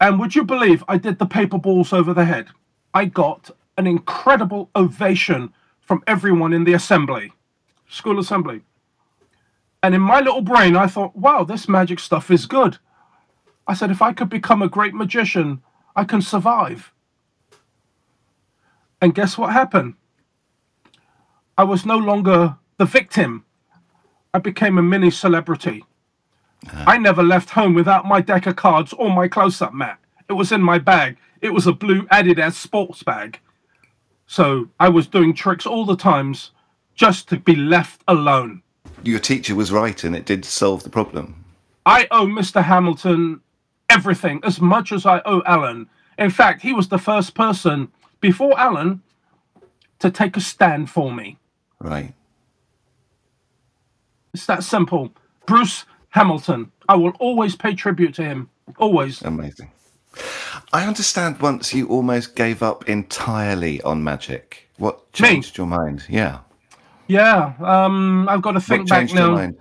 And 0.00 0.18
would 0.20 0.34
you 0.34 0.44
believe 0.44 0.84
I 0.88 0.98
did 0.98 1.18
the 1.18 1.26
paper 1.26 1.58
balls 1.58 1.92
over 1.92 2.14
the 2.14 2.24
head? 2.24 2.48
I 2.94 3.06
got 3.06 3.50
an 3.76 3.86
incredible 3.86 4.70
ovation 4.76 5.52
from 5.80 6.02
everyone 6.06 6.52
in 6.52 6.64
the 6.64 6.74
assembly, 6.74 7.32
school 7.88 8.18
assembly. 8.18 8.62
And 9.82 9.94
in 9.94 10.00
my 10.00 10.20
little 10.20 10.42
brain, 10.42 10.76
I 10.76 10.86
thought, 10.86 11.16
wow, 11.16 11.42
this 11.42 11.68
magic 11.68 11.98
stuff 11.98 12.30
is 12.30 12.46
good. 12.46 12.78
I 13.66 13.74
said, 13.74 13.90
if 13.90 14.02
I 14.02 14.12
could 14.12 14.28
become 14.28 14.62
a 14.62 14.68
great 14.68 14.94
magician, 14.94 15.62
I 15.96 16.04
can 16.04 16.22
survive. 16.22 16.92
And 19.02 19.16
guess 19.16 19.36
what 19.36 19.52
happened? 19.52 19.94
I 21.58 21.64
was 21.64 21.84
no 21.84 21.98
longer 21.98 22.56
the 22.78 22.84
victim. 22.84 23.44
I 24.32 24.38
became 24.38 24.78
a 24.78 24.82
mini 24.82 25.10
celebrity. 25.10 25.84
Ah. 26.68 26.84
I 26.86 26.98
never 26.98 27.24
left 27.24 27.50
home 27.50 27.74
without 27.74 28.06
my 28.06 28.20
deck 28.20 28.46
of 28.46 28.54
cards 28.54 28.92
or 28.92 29.10
my 29.10 29.26
close 29.26 29.60
up 29.60 29.74
mat. 29.74 29.98
It 30.30 30.34
was 30.34 30.52
in 30.52 30.62
my 30.62 30.78
bag. 30.78 31.18
It 31.40 31.50
was 31.50 31.66
a 31.66 31.72
blue 31.72 32.02
Adidas 32.06 32.52
sports 32.52 33.02
bag. 33.02 33.40
So 34.28 34.68
I 34.78 34.88
was 34.88 35.08
doing 35.08 35.34
tricks 35.34 35.66
all 35.66 35.84
the 35.84 35.96
times 35.96 36.52
just 36.94 37.28
to 37.30 37.38
be 37.38 37.56
left 37.56 38.02
alone. 38.06 38.62
Your 39.02 39.18
teacher 39.18 39.56
was 39.56 39.72
right 39.72 40.04
and 40.04 40.14
it 40.14 40.26
did 40.26 40.44
solve 40.44 40.84
the 40.84 40.90
problem. 40.90 41.44
I 41.84 42.06
owe 42.12 42.26
Mr. 42.26 42.62
Hamilton 42.62 43.40
everything 43.90 44.38
as 44.44 44.60
much 44.60 44.92
as 44.92 45.04
I 45.04 45.20
owe 45.24 45.42
Alan. 45.44 45.88
In 46.18 46.30
fact, 46.30 46.62
he 46.62 46.72
was 46.72 46.88
the 46.88 46.98
first 46.98 47.34
person 47.34 47.90
before 48.22 48.58
Alan 48.58 49.02
to 49.98 50.10
take 50.10 50.38
a 50.38 50.40
stand 50.40 50.88
for 50.88 51.12
me. 51.12 51.36
Right. 51.78 52.14
It's 54.32 54.46
that 54.46 54.64
simple. 54.64 55.12
Bruce 55.44 55.84
Hamilton. 56.10 56.72
I 56.88 56.94
will 56.96 57.12
always 57.18 57.54
pay 57.54 57.74
tribute 57.74 58.14
to 58.14 58.24
him. 58.24 58.48
Always. 58.78 59.20
Amazing. 59.20 59.70
I 60.72 60.86
understand 60.86 61.40
once 61.40 61.74
you 61.74 61.86
almost 61.88 62.34
gave 62.34 62.62
up 62.62 62.88
entirely 62.88 63.82
on 63.82 64.02
magic. 64.02 64.70
What 64.78 65.12
changed 65.12 65.58
your 65.58 65.66
mind? 65.66 66.04
Yeah. 66.08 66.38
Yeah. 67.08 67.52
Um, 67.60 68.26
I've 68.28 68.40
got 68.40 68.52
to 68.52 68.56
What 68.56 68.64
think 68.64 68.88
back 68.88 69.00
changed 69.00 69.14
your 69.14 69.32
mind? 69.32 69.58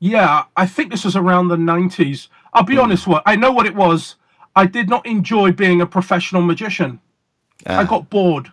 Yeah, 0.00 0.44
I 0.54 0.66
think 0.66 0.90
this 0.90 1.04
was 1.04 1.16
around 1.16 1.48
the 1.48 1.56
90s. 1.56 2.28
I'll 2.52 2.62
be 2.62 2.76
honest, 2.76 3.06
what 3.06 3.22
I 3.24 3.36
know 3.36 3.52
what 3.52 3.64
it 3.64 3.74
was. 3.74 4.16
I 4.56 4.66
did 4.66 4.88
not 4.88 5.04
enjoy 5.06 5.52
being 5.52 5.80
a 5.80 5.86
professional 5.86 6.42
magician. 6.42 7.00
I 7.66 7.82
Ah, 7.82 7.84
got 7.84 8.10
bored. 8.10 8.52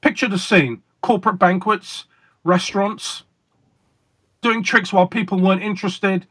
Picture 0.00 0.28
the 0.28 0.38
scene 0.38 0.82
corporate 1.02 1.38
banquets, 1.38 2.04
restaurants, 2.44 3.24
doing 4.42 4.62
tricks 4.62 4.92
while 4.92 5.06
people 5.06 5.38
weren't 5.40 5.62
interested, 5.62 6.26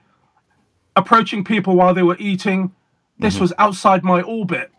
approaching 0.95 1.43
people 1.43 1.75
while 1.75 1.93
they 1.93 2.03
were 2.03 2.17
eating. 2.19 2.71
This 3.17 3.39
was 3.39 3.51
outside 3.57 4.03
my 4.03 4.21
orbit. 4.21 4.71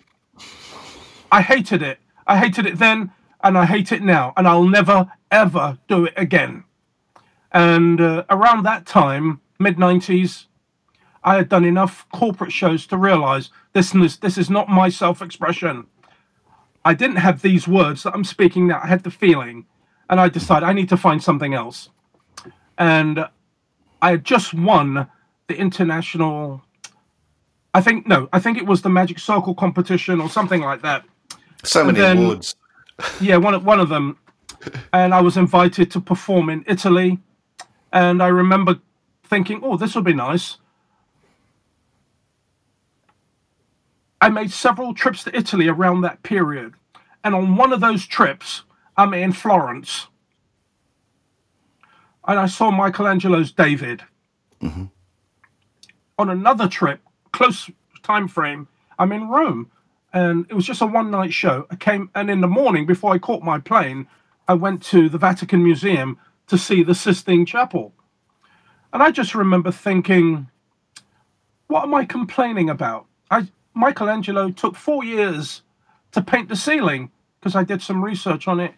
I 1.31 1.43
hated 1.43 1.83
it. 1.83 1.99
I 2.27 2.39
hated 2.39 2.67
it 2.67 2.79
then, 2.79 3.11
and 3.43 3.59
I 3.59 3.67
hate 3.67 3.93
it 3.93 4.03
now, 4.03 4.33
and 4.37 4.47
I'll 4.49 4.67
never, 4.69 5.11
ever 5.31 5.79
do 5.89 6.05
it 6.07 6.15
again. 6.17 6.65
And 7.53 8.01
uh, 8.01 8.25
around 8.31 8.63
that 8.65 8.87
time, 8.87 9.41
mid 9.59 9.77
90s, 9.77 10.47
I 11.23 11.37
had 11.37 11.49
done 11.49 11.65
enough 11.65 12.07
corporate 12.13 12.53
shows 12.53 12.87
to 12.89 12.97
realize 12.97 13.51
this 13.73 13.95
is, 13.95 14.19
this 14.19 14.39
is 14.39 14.49
not 14.51 14.69
my 14.69 14.89
self 14.89 15.21
expression. 15.23 15.87
I 16.85 16.95
didn't 16.95 17.17
have 17.17 17.43
these 17.43 17.69
words 17.69 18.05
that 18.05 18.15
I'm 18.15 18.25
speaking 18.25 18.67
now. 18.67 18.81
I 18.83 18.87
had 18.87 19.03
the 19.03 19.11
feeling, 19.11 19.67
and 20.09 20.19
I 20.19 20.29
decided 20.29 20.67
I 20.67 20.73
need 20.73 20.89
to 20.89 20.97
find 20.97 21.23
something 21.23 21.53
else. 21.53 21.91
And 22.79 23.27
I 24.01 24.13
had 24.13 24.25
just 24.25 24.55
won 24.55 25.07
the 25.49 25.57
international. 25.57 26.63
I 27.75 27.83
think 27.83 28.07
no, 28.07 28.29
I 28.33 28.41
think 28.41 28.57
it 28.57 28.67
was 28.67 28.81
the 28.81 28.89
Magic 28.89 29.19
Circle 29.19 29.55
competition 29.55 30.21
or 30.21 30.31
something 30.31 30.63
like 30.63 30.81
that. 30.83 31.05
so 31.65 31.85
many 31.85 32.01
then- 32.01 32.19
awards. 32.19 32.57
Yeah, 33.19 33.39
one 33.39 33.55
of 33.55 33.65
one 33.65 33.81
of 33.81 33.89
them, 33.89 34.19
and 34.93 35.15
I 35.15 35.23
was 35.23 35.39
invited 35.39 35.91
to 35.93 36.01
perform 36.03 36.51
in 36.51 36.65
Italy, 36.67 37.19
and 37.95 38.23
I 38.23 38.27
remember 38.29 38.79
thinking, 39.25 39.61
"Oh, 39.63 39.79
this 39.79 39.95
will 39.95 40.03
be 40.03 40.13
nice." 40.13 40.59
I 44.21 44.29
made 44.29 44.51
several 44.51 44.93
trips 44.95 45.25
to 45.25 45.37
Italy 45.37 45.69
around 45.69 46.03
that 46.03 46.23
period, 46.23 46.75
and 47.25 47.35
on 47.35 47.57
one 47.57 47.73
of 47.73 47.81
those 47.81 48.07
trips, 48.07 48.65
I'm 48.97 49.15
in 49.15 49.33
Florence, 49.33 50.09
and 52.27 52.39
I 52.39 52.47
saw 52.47 52.71
Michelangelo's 52.71 53.51
David. 53.51 54.03
Mm-hmm. 54.61 54.85
On 56.19 56.29
another 56.29 56.69
trip, 56.69 57.01
close 57.33 57.71
time 58.03 58.29
frame, 58.29 58.69
I'm 58.99 59.13
in 59.13 59.29
Rome, 59.29 59.71
and 60.13 60.45
it 60.51 60.55
was 60.55 60.67
just 60.67 60.83
a 60.83 60.87
one 60.87 61.11
night 61.11 61.33
show. 61.33 61.67
I 61.71 61.77
came, 61.77 62.11
and 62.15 62.31
in 62.31 62.43
the 62.43 62.47
morning, 62.47 62.85
before 62.85 63.15
I 63.15 63.19
caught 63.19 63.43
my 63.43 63.59
plane, 63.59 64.07
I 64.47 64.55
went 64.55 64.83
to 64.85 65.09
the 65.09 65.17
Vatican 65.17 65.65
Museum 65.65 66.19
to 66.49 66.59
see 66.59 66.83
the 66.83 66.95
Sistine 66.95 67.47
Chapel. 67.47 67.95
And 68.93 69.03
I 69.03 69.13
just 69.13 69.35
remember 69.35 69.71
thinking, 69.71 70.49
what 71.69 71.85
am 71.85 71.95
I 71.95 72.05
complaining 72.05 72.69
about? 72.69 73.07
I 73.31 73.49
Michelangelo 73.75 74.51
took 74.51 74.77
four 74.77 75.05
years 75.05 75.63
to 76.13 76.23
paint 76.23 76.49
the 76.49 76.57
ceiling 76.57 77.11
because 77.39 77.57
I 77.57 77.65
did 77.65 77.83
some 77.83 78.05
research 78.05 78.49
on 78.49 78.61
it. 78.61 78.75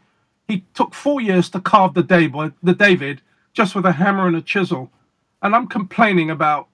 He 0.49 0.65
took 0.75 0.95
four 0.95 1.21
years 1.21 1.49
to 1.51 1.61
carve 1.61 1.95
the 1.95 2.03
David, 2.03 2.53
the 2.63 2.75
David 2.75 3.23
just 3.53 3.75
with 3.75 3.87
a 3.87 3.93
hammer 3.93 4.27
and 4.27 4.37
a 4.37 4.43
chisel. 4.43 4.91
And 5.43 5.55
I'm 5.55 5.67
complaining 5.67 6.31
about 6.31 6.69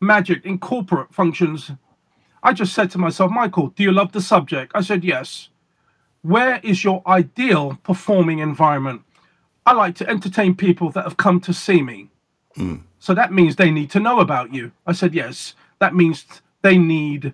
magic 0.00 0.44
in 0.44 0.58
corporate 0.58 1.12
functions. 1.14 1.70
I 2.42 2.52
just 2.52 2.74
said 2.74 2.90
to 2.92 2.98
myself, 2.98 3.30
Michael, 3.30 3.68
do 3.68 3.82
you 3.82 3.92
love 3.92 4.12
the 4.12 4.20
subject? 4.20 4.72
I 4.74 4.80
said, 4.80 5.04
yes. 5.04 5.48
Where 6.22 6.60
is 6.62 6.84
your 6.84 7.02
ideal 7.06 7.78
performing 7.82 8.38
environment? 8.38 9.02
I 9.66 9.72
like 9.72 9.94
to 9.96 10.08
entertain 10.08 10.54
people 10.54 10.90
that 10.90 11.04
have 11.04 11.16
come 11.16 11.40
to 11.40 11.52
see 11.52 11.82
me. 11.82 12.10
Mm. 12.56 12.82
So 12.98 13.14
that 13.14 13.32
means 13.32 13.56
they 13.56 13.70
need 13.70 13.90
to 13.90 14.00
know 14.00 14.20
about 14.20 14.52
you. 14.52 14.72
I 14.86 14.92
said, 14.92 15.14
yes. 15.14 15.54
That 15.78 15.94
means 15.94 16.26
they 16.62 16.78
need 16.78 17.32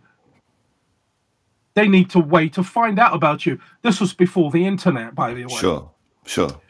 they 1.78 1.86
need 1.86 2.10
to 2.10 2.18
wait 2.18 2.52
to 2.54 2.64
find 2.64 2.98
out 2.98 3.14
about 3.14 3.46
you. 3.46 3.60
This 3.82 4.00
was 4.00 4.12
before 4.12 4.50
the 4.50 4.66
internet, 4.66 5.14
by 5.14 5.32
the 5.32 5.44
way. 5.44 5.54
Sure. 5.54 5.90
Sure. 6.26 6.60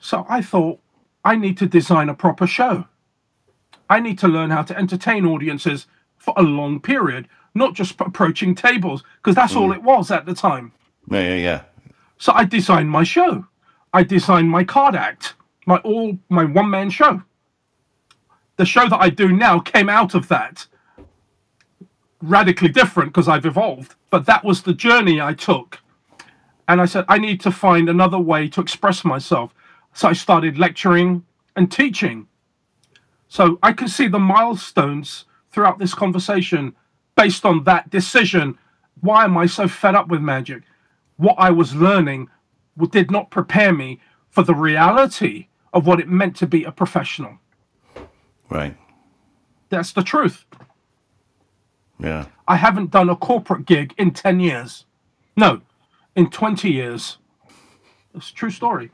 So 0.00 0.26
I 0.28 0.42
thought, 0.42 0.80
I 1.24 1.36
need 1.36 1.56
to 1.58 1.66
design 1.66 2.08
a 2.08 2.14
proper 2.14 2.46
show. 2.46 2.86
I 3.88 4.00
need 4.00 4.18
to 4.18 4.28
learn 4.28 4.50
how 4.50 4.62
to 4.62 4.76
entertain 4.76 5.24
audiences 5.24 5.86
for 6.18 6.34
a 6.36 6.42
long 6.42 6.80
period, 6.80 7.28
not 7.54 7.74
just 7.74 8.00
approaching 8.00 8.56
tables, 8.56 9.04
because 9.18 9.36
that's 9.36 9.54
all 9.54 9.68
mm. 9.68 9.76
it 9.76 9.82
was 9.84 10.10
at 10.10 10.26
the 10.26 10.34
time. 10.34 10.72
Yeah, 11.08 11.20
yeah, 11.20 11.36
yeah. 11.36 11.62
So 12.18 12.32
I 12.32 12.44
designed 12.44 12.90
my 12.90 13.04
show. 13.04 13.46
I 13.92 14.02
designed 14.02 14.50
my 14.50 14.64
card 14.64 14.96
act, 14.96 15.34
my 15.64 15.76
all 15.78 16.18
my 16.28 16.44
one 16.44 16.70
man 16.70 16.90
show. 16.90 17.22
The 18.56 18.66
show 18.66 18.88
that 18.88 19.00
I 19.00 19.10
do 19.10 19.30
now 19.30 19.60
came 19.60 19.88
out 19.88 20.14
of 20.14 20.26
that. 20.28 20.66
Radically 22.22 22.68
different 22.68 23.12
because 23.12 23.28
I've 23.28 23.46
evolved, 23.46 23.94
but 24.10 24.26
that 24.26 24.44
was 24.44 24.62
the 24.62 24.72
journey 24.72 25.20
I 25.20 25.34
took. 25.34 25.80
And 26.68 26.80
I 26.80 26.86
said, 26.86 27.04
I 27.08 27.18
need 27.18 27.40
to 27.42 27.50
find 27.50 27.88
another 27.88 28.18
way 28.18 28.48
to 28.48 28.60
express 28.60 29.04
myself. 29.04 29.52
So 29.92 30.08
I 30.08 30.12
started 30.12 30.58
lecturing 30.58 31.24
and 31.54 31.70
teaching. 31.70 32.26
So 33.28 33.58
I 33.62 33.72
can 33.72 33.88
see 33.88 34.08
the 34.08 34.18
milestones 34.18 35.26
throughout 35.50 35.78
this 35.78 35.94
conversation 35.94 36.74
based 37.16 37.44
on 37.44 37.64
that 37.64 37.90
decision. 37.90 38.58
Why 39.00 39.24
am 39.24 39.36
I 39.36 39.46
so 39.46 39.68
fed 39.68 39.94
up 39.94 40.08
with 40.08 40.20
magic? 40.20 40.62
What 41.16 41.36
I 41.38 41.50
was 41.50 41.74
learning 41.74 42.28
did 42.90 43.10
not 43.10 43.30
prepare 43.30 43.72
me 43.72 44.00
for 44.28 44.42
the 44.42 44.54
reality 44.54 45.48
of 45.72 45.86
what 45.86 46.00
it 46.00 46.08
meant 46.08 46.36
to 46.36 46.46
be 46.46 46.64
a 46.64 46.72
professional. 46.72 47.38
Right. 48.50 48.76
That's 49.70 49.92
the 49.92 50.02
truth. 50.02 50.44
Yeah. 51.98 52.26
I 52.48 52.56
haven't 52.56 52.90
done 52.90 53.08
a 53.08 53.16
corporate 53.16 53.66
gig 53.66 53.94
in 53.98 54.12
10 54.12 54.40
years. 54.40 54.84
No, 55.36 55.60
in 56.14 56.30
20 56.30 56.70
years. 56.70 57.18
It's 58.14 58.30
a 58.30 58.34
true 58.34 58.50
story. 58.50 58.90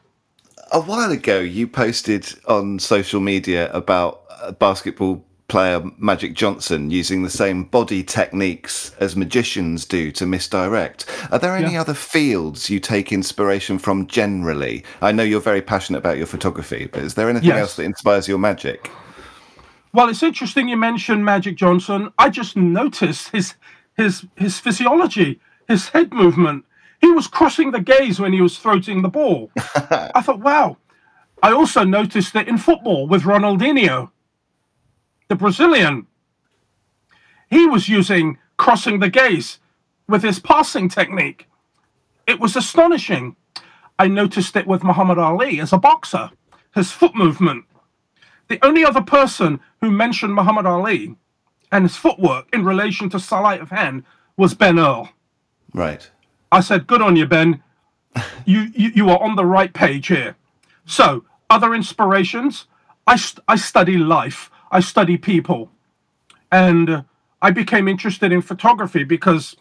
A 0.73 0.81
while 0.81 1.11
ago, 1.13 1.39
you 1.41 1.67
posted 1.69 2.27
on 2.49 2.79
social 2.79 3.21
media 3.21 3.71
about 3.73 4.23
a 4.43 4.53
basketball 4.53 5.25
player 5.49 5.83
Magic 5.99 6.33
Johnson 6.35 6.91
using 6.91 7.23
the 7.23 7.29
same 7.31 7.65
body 7.65 8.03
techniques 8.03 8.93
as 9.01 9.15
magicians 9.17 9.85
do 9.85 10.11
to 10.13 10.25
misdirect. 10.25 11.05
Are 11.31 11.39
there 11.39 11.55
any 11.55 11.75
Yeah. 11.75 11.83
other 11.83 11.93
fields 11.95 12.71
you 12.71 12.81
take 12.81 13.13
inspiration 13.13 13.79
from 13.79 14.07
generally? 14.07 14.83
I 15.03 15.13
know 15.13 15.23
you're 15.23 15.41
very 15.41 15.61
passionate 15.61 15.99
about 15.99 16.17
your 16.17 16.27
photography, 16.27 16.89
but 16.91 17.03
is 17.03 17.15
there 17.15 17.29
anything 17.29 17.49
Yes. 17.51 17.59
else 17.61 17.77
that 17.77 17.83
inspires 17.83 18.27
your 18.29 18.39
magic? 18.39 18.91
Well, 19.95 20.09
it's 20.09 20.23
interesting 20.23 20.69
you 20.69 20.79
mentioned 20.79 21.25
Magic 21.25 21.57
Johnson. 21.57 22.13
I 22.19 22.31
just 22.31 22.57
noticed 22.57 23.29
his 23.29 23.55
his 23.95 24.27
his 24.37 24.59
physiology, 24.59 25.39
his 25.69 25.89
head 25.91 26.13
movement. 26.15 26.65
He 27.01 27.11
was 27.11 27.27
crossing 27.27 27.73
the 27.73 27.81
gaze 27.81 28.19
when 28.19 28.33
he 28.33 28.41
was 28.41 28.59
throwing 28.59 29.03
the 29.03 29.09
ball. 29.09 29.51
I 29.57 30.23
thought, 30.23 30.41
wow. 30.41 30.79
I 31.43 31.53
also 31.53 31.85
noticed 31.85 32.37
it 32.37 32.49
in 32.49 32.57
football 32.57 33.09
with 33.09 33.25
Ronaldinho, 33.25 34.11
the 35.29 35.35
Brazilian. 35.35 36.07
He 37.51 37.67
was 37.67 37.89
using 37.89 38.39
crossing 38.57 39.01
the 39.01 39.11
gaze 39.11 39.59
with 40.09 40.23
his 40.23 40.39
passing 40.39 40.89
technique. 40.89 41.49
It 42.27 42.41
was 42.41 42.57
astonishing. 42.57 43.37
I 43.99 44.07
noticed 44.07 44.57
it 44.57 44.67
with 44.67 44.85
Muhammad 44.85 45.19
Ali 45.19 45.61
as 45.61 45.73
a 45.73 45.79
boxer, 45.79 46.31
his 46.75 46.93
foot 46.93 47.15
movement. 47.15 47.65
The 48.53 48.67
only 48.67 48.85
other 48.85 49.01
person 49.01 49.61
who 49.81 49.91
mentioned 49.91 50.35
Muhammad 50.35 50.67
Ali 50.67 51.17
and 51.71 51.85
his 51.85 51.97
footwork 51.97 52.49
in 52.53 52.67
relation 52.67 53.09
to 53.09 53.19
sleight 53.19 53.63
of 53.63 53.71
hand 53.71 54.05
was 54.37 54.53
Ben 54.53 54.79
Earl. 54.79 55.09
Right. 55.73 56.11
I 56.53 56.61
said, 56.61 56.87
"Good 56.87 57.01
on 57.01 57.17
you, 57.17 57.25
Ben. 57.25 57.63
You 58.45 58.71
you, 58.75 58.91
you 58.95 59.09
are 59.09 59.23
on 59.23 59.37
the 59.37 59.47
right 59.47 59.73
page 59.73 60.09
here." 60.09 60.37
So, 60.85 61.25
other 61.49 61.75
inspirations. 61.75 62.67
I 63.07 63.17
st- 63.17 63.43
I 63.49 63.57
study 63.57 63.97
life. 63.97 64.51
I 64.71 64.81
study 64.81 65.17
people, 65.17 65.71
and 66.51 66.91
uh, 66.91 67.03
I 67.41 67.53
became 67.53 67.89
interested 67.89 68.33
in 68.33 68.43
photography 68.43 69.03
because 69.03 69.57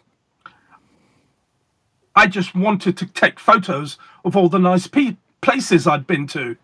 I 2.14 2.26
just 2.26 2.54
wanted 2.54 2.98
to 2.98 3.06
take 3.06 3.40
photos 3.40 3.96
of 4.22 4.36
all 4.36 4.50
the 4.50 4.58
nice 4.58 4.86
pe- 4.86 5.16
places 5.40 5.86
I'd 5.86 6.06
been 6.06 6.26
to. 6.26 6.58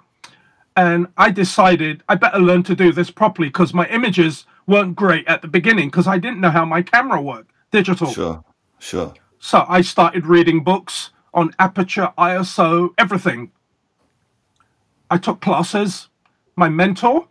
And 0.78 1.08
I 1.16 1.32
decided 1.32 2.04
I 2.08 2.14
better 2.14 2.38
learn 2.38 2.62
to 2.62 2.74
do 2.76 2.92
this 2.92 3.10
properly 3.10 3.48
because 3.48 3.74
my 3.74 3.88
images 3.88 4.46
weren't 4.68 4.94
great 4.94 5.26
at 5.26 5.42
the 5.42 5.48
beginning 5.48 5.88
because 5.88 6.06
I 6.06 6.18
didn't 6.18 6.40
know 6.40 6.50
how 6.50 6.64
my 6.64 6.82
camera 6.82 7.20
worked, 7.20 7.50
digital. 7.72 8.12
Sure. 8.12 8.44
Sure. 8.78 9.12
So 9.40 9.64
I 9.68 9.80
started 9.80 10.24
reading 10.24 10.62
books 10.62 11.10
on 11.34 11.52
aperture, 11.58 12.12
ISO, 12.16 12.90
everything. 12.96 13.50
I 15.10 15.18
took 15.18 15.40
classes. 15.40 16.10
My 16.54 16.68
mentor 16.68 17.26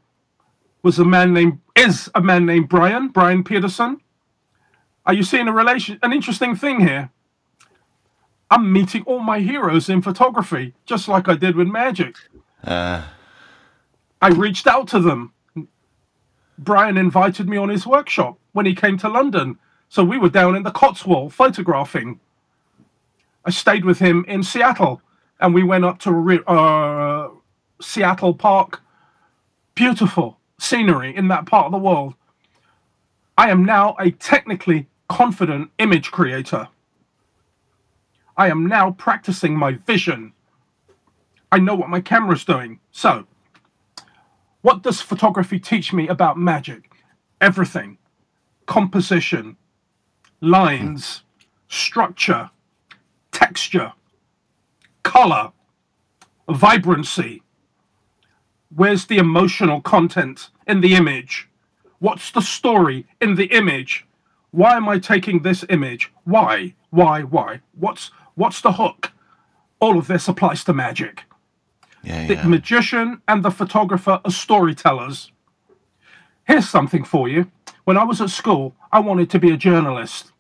was 0.84 1.00
a 1.00 1.06
man 1.06 1.34
named 1.34 1.60
is 1.74 2.10
a 2.14 2.22
man 2.22 2.46
named 2.46 2.68
Brian, 2.68 3.08
Bryan 3.08 3.46
Peterson. 3.46 4.02
Are 5.06 5.14
you 5.14 5.24
seeing 5.24 5.48
a 5.48 5.54
relation 5.54 6.00
an 6.04 6.12
interesting 6.12 6.54
thing 6.54 6.82
here? 6.82 7.12
I'm 8.52 8.74
meeting 8.74 9.04
all 9.04 9.20
my 9.20 9.40
heroes 9.40 9.88
in 9.88 10.02
photography, 10.02 10.74
just 10.86 11.08
like 11.08 11.30
I 11.30 11.36
did 11.36 11.56
with 11.56 11.70
magic. 11.70 12.18
Uh, 12.62 13.04
I 14.22 14.30
reached 14.30 14.68
out 14.68 14.88
to 14.90 15.00
them. 15.00 15.34
Brian 16.58 16.98
invited 16.98 17.48
me 17.48 17.58
on 17.58 17.70
his 17.70 17.86
workshop 17.86 18.38
when 18.54 18.66
he 18.66 18.74
came 18.74 18.98
to 19.00 19.10
London. 19.10 19.60
So 19.90 20.04
we 20.04 20.18
were 20.18 20.30
down 20.30 20.56
in 20.56 20.64
the 20.64 20.72
Cotswold 20.72 21.34
photographing. 21.34 22.20
I 23.46 23.52
stayed 23.52 23.86
with 23.86 24.00
him 24.00 24.26
in 24.28 24.44
Seattle 24.44 25.02
and 25.40 25.54
we 25.54 25.64
went 25.64 25.86
up 25.86 26.00
to 26.00 26.44
uh, 26.48 27.30
Seattle 27.80 28.34
Park. 28.34 28.82
Beautiful 29.76 30.40
scenery 30.60 31.16
in 31.16 31.28
that 31.28 31.46
part 31.46 31.68
of 31.68 31.72
the 31.72 31.78
world. 31.78 32.16
I 33.38 33.52
am 33.52 33.64
now 33.64 33.96
a 34.00 34.10
technically 34.10 34.88
confident 35.08 35.70
image 35.78 36.12
creator. 36.12 36.68
I 38.36 38.50
am 38.50 38.66
now 38.66 38.92
practicing 38.92 39.56
my 39.56 39.74
vision. 39.74 40.34
I 41.52 41.60
know 41.60 41.76
what 41.76 41.90
my 41.90 42.02
camera's 42.02 42.44
doing. 42.44 42.80
So, 42.92 43.26
what 44.68 44.82
does 44.82 45.00
photography 45.00 45.62
teach 45.62 45.94
me 45.94 46.10
about 46.10 46.38
magic? 46.38 46.92
Everything 47.40 47.98
composition, 48.66 49.56
lines, 50.42 51.24
structure, 51.70 52.50
texture, 53.32 53.94
color, 55.04 55.54
vibrancy. 56.50 57.44
Where's 58.76 59.06
the 59.06 59.20
emotional 59.20 59.80
content 59.80 60.50
in 60.68 60.82
the 60.82 60.96
image? 60.96 61.48
What's 62.00 62.30
the 62.30 62.42
story 62.42 63.06
in 63.22 63.36
the 63.36 63.46
image? 63.46 64.06
Why 64.52 64.76
am 64.76 64.90
I 64.90 65.00
taking 65.00 65.44
this 65.44 65.64
image? 65.70 66.12
Why? 66.26 66.74
Why? 66.90 67.22
Why? 67.22 67.62
What's 67.74 68.12
what's 68.36 68.60
the 68.60 68.74
hook? 68.74 69.14
All 69.80 69.98
of 69.98 70.08
this 70.08 70.28
applies 70.28 70.66
to 70.66 70.74
magic. 70.74 71.24
Yeah. 72.04 72.28
The 72.28 72.36
Yeah. 72.36 72.48
magician 72.48 73.22
and 73.28 73.44
the 73.44 73.52
photographer 73.52 74.22
are 74.24 74.32
storytellers. 74.32 75.32
Here's 76.46 76.70
something 76.70 77.04
for 77.04 77.28
you. 77.30 77.52
When 77.86 77.98
I 77.98 78.04
was 78.04 78.22
at 78.22 78.30
school, 78.30 78.76
I 78.92 79.00
wanted 79.00 79.30
to 79.32 79.40
be 79.40 79.52
a 79.52 79.58
journalist. 79.58 80.32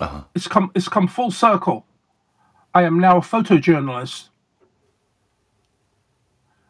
Uh-huh. 0.00 0.24
It's 0.34 0.48
come 0.48 0.70
it's 0.74 0.88
come 0.88 1.08
full 1.08 1.30
circle. 1.30 1.86
I 2.74 2.82
am 2.84 3.00
now 3.00 3.18
a 3.18 3.20
photojournalist. 3.22 4.28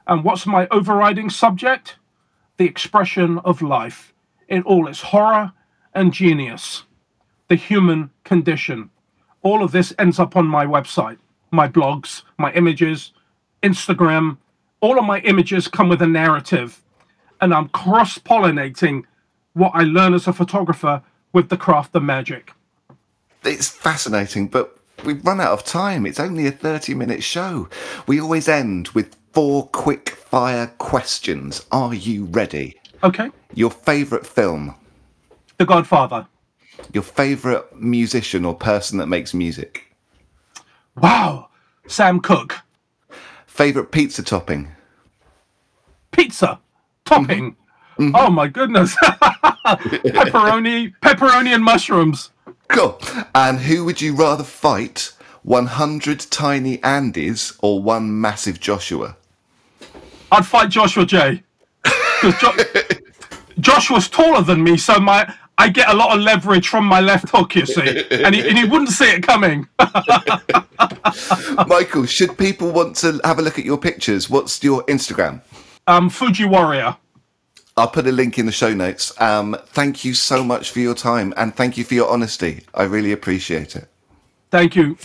And 0.07 0.25
what's 0.25 0.47
my 0.47 0.69
overriding 0.71 1.31
subject? 1.31 1.97
The 2.59 2.67
expression 2.67 3.39
of 3.41 3.63
life 3.63 4.15
in 4.49 4.63
all 4.63 4.89
its 4.89 5.03
horror 5.03 5.53
and 5.95 6.13
genius. 6.13 6.85
The 7.49 7.57
human 7.57 8.11
condition. 8.25 8.91
All 9.43 9.63
of 9.63 9.73
this 9.73 9.93
ends 9.99 10.19
up 10.19 10.37
on 10.37 10.47
my 10.47 10.67
website, 10.67 11.19
my 11.51 11.69
blogs, 11.69 12.23
my 12.39 12.53
images, 12.53 13.13
Instagram. 13.63 14.39
All 14.81 14.99
of 14.99 15.05
my 15.05 15.21
images 15.21 15.69
come 15.69 15.89
with 15.89 16.03
a 16.03 16.07
narrative. 16.07 16.83
And 17.41 17.53
I'm 17.53 17.69
cross 17.69 18.19
pollinating 18.19 19.05
what 19.55 19.73
I 19.75 19.83
learn 19.83 20.15
as 20.15 20.27
a 20.27 20.33
photographer 20.33 21.03
with 21.33 21.49
the 21.49 21.57
craft 21.57 21.95
of 21.95 22.03
magic. 22.03 22.53
It's 23.45 23.69
fascinating, 23.69 24.49
but 24.49 24.79
we've 25.05 25.25
run 25.25 25.41
out 25.41 25.53
of 25.53 25.65
time. 25.65 26.07
It's 26.07 26.21
only 26.21 26.47
a 26.47 26.51
30 26.51 26.95
minute 26.95 27.23
show. 27.23 27.69
We 28.07 28.21
always 28.21 28.49
end 28.49 28.89
with 28.89 29.17
four 29.33 29.69
quick 29.69 30.11
fire 30.11 30.69
questions. 30.79 31.65
Are 31.71 31.95
you 31.95 32.25
ready? 32.27 32.79
Okay. 33.05 33.31
Your 33.55 33.71
favourite 33.71 34.27
film? 34.27 34.75
The 35.59 35.67
Godfather. 35.67 36.27
Your 36.93 37.03
favourite 37.03 37.75
musician 37.75 38.45
or 38.45 38.55
person 38.55 38.99
that 38.99 39.07
makes 39.07 39.33
music? 39.33 39.86
Wow. 40.97 41.49
Sam 41.87 42.21
Cooke. 42.21 42.61
Favourite 43.47 43.91
pizza 43.91 44.23
topping? 44.23 44.73
Pizza. 46.11 46.61
Topping. 47.05 47.57
Mm-hmm. 47.99 48.15
Oh 48.15 48.31
my 48.31 48.49
goodness. 48.49 48.95
pepperoni, 49.67 50.93
pepperoni 51.03 51.55
and 51.55 51.65
mushrooms. 51.65 52.31
Cool. 52.69 53.01
And 53.35 53.61
who 53.61 53.85
would 53.85 54.01
you 54.01 54.15
rather 54.15 54.45
fight? 54.45 55.13
100 55.43 56.27
tiny 56.31 56.79
Andys 56.79 57.57
or 57.63 57.81
one 57.81 58.21
massive 58.21 58.59
Joshua? 58.59 59.17
I'd 60.33 60.45
fight 60.45 60.71
Joshua 60.71 61.07
J. 61.07 61.43
Because 61.85 62.35
jo- 62.41 62.57
Joshua's 63.61 64.09
taller 64.09 64.43
than 64.43 64.65
me, 64.65 64.77
so 64.77 64.99
my 64.99 65.33
I 65.59 65.69
get 65.71 65.89
a 65.89 65.95
lot 65.95 66.17
of 66.17 66.23
leverage 66.23 66.69
from 66.69 66.85
my 66.85 67.01
left 67.01 67.31
hook, 67.31 67.55
you 67.55 67.65
see. 67.65 68.05
And 68.11 68.35
he, 68.35 68.47
and 68.47 68.59
he 68.59 68.65
wouldn't 68.65 68.91
see 68.91 69.07
it 69.11 69.23
coming. 69.23 69.67
Michael, 71.67 72.05
should 72.05 72.37
people 72.37 72.71
want 72.71 72.97
to 72.97 73.21
have 73.25 73.39
a 73.39 73.43
look 73.43 73.59
at 73.59 73.65
your 73.65 73.79
pictures, 73.79 74.29
what's 74.29 74.63
your 74.63 74.85
Instagram? 74.85 75.41
Um, 75.87 76.11
Fuji 76.11 76.45
Warrior. 76.45 76.97
I'll 77.79 77.89
put 77.89 78.07
a 78.07 78.13
link 78.13 78.39
in 78.39 78.47
the 78.47 78.53
show 78.53 78.73
notes. 78.73 79.19
Um, 79.21 79.57
thank 79.69 80.05
you 80.05 80.15
so 80.15 80.43
much 80.43 80.71
for 80.71 80.81
your 80.81 80.95
time 80.95 81.33
and 81.37 81.55
thank 81.55 81.77
you 81.77 81.85
for 81.85 81.95
your 81.95 82.11
honesty. 82.11 82.65
I 82.75 82.85
really 82.85 83.13
appreciate 83.13 83.77
it. 83.77 83.89
Thank 84.51 84.77
you. 84.77 84.97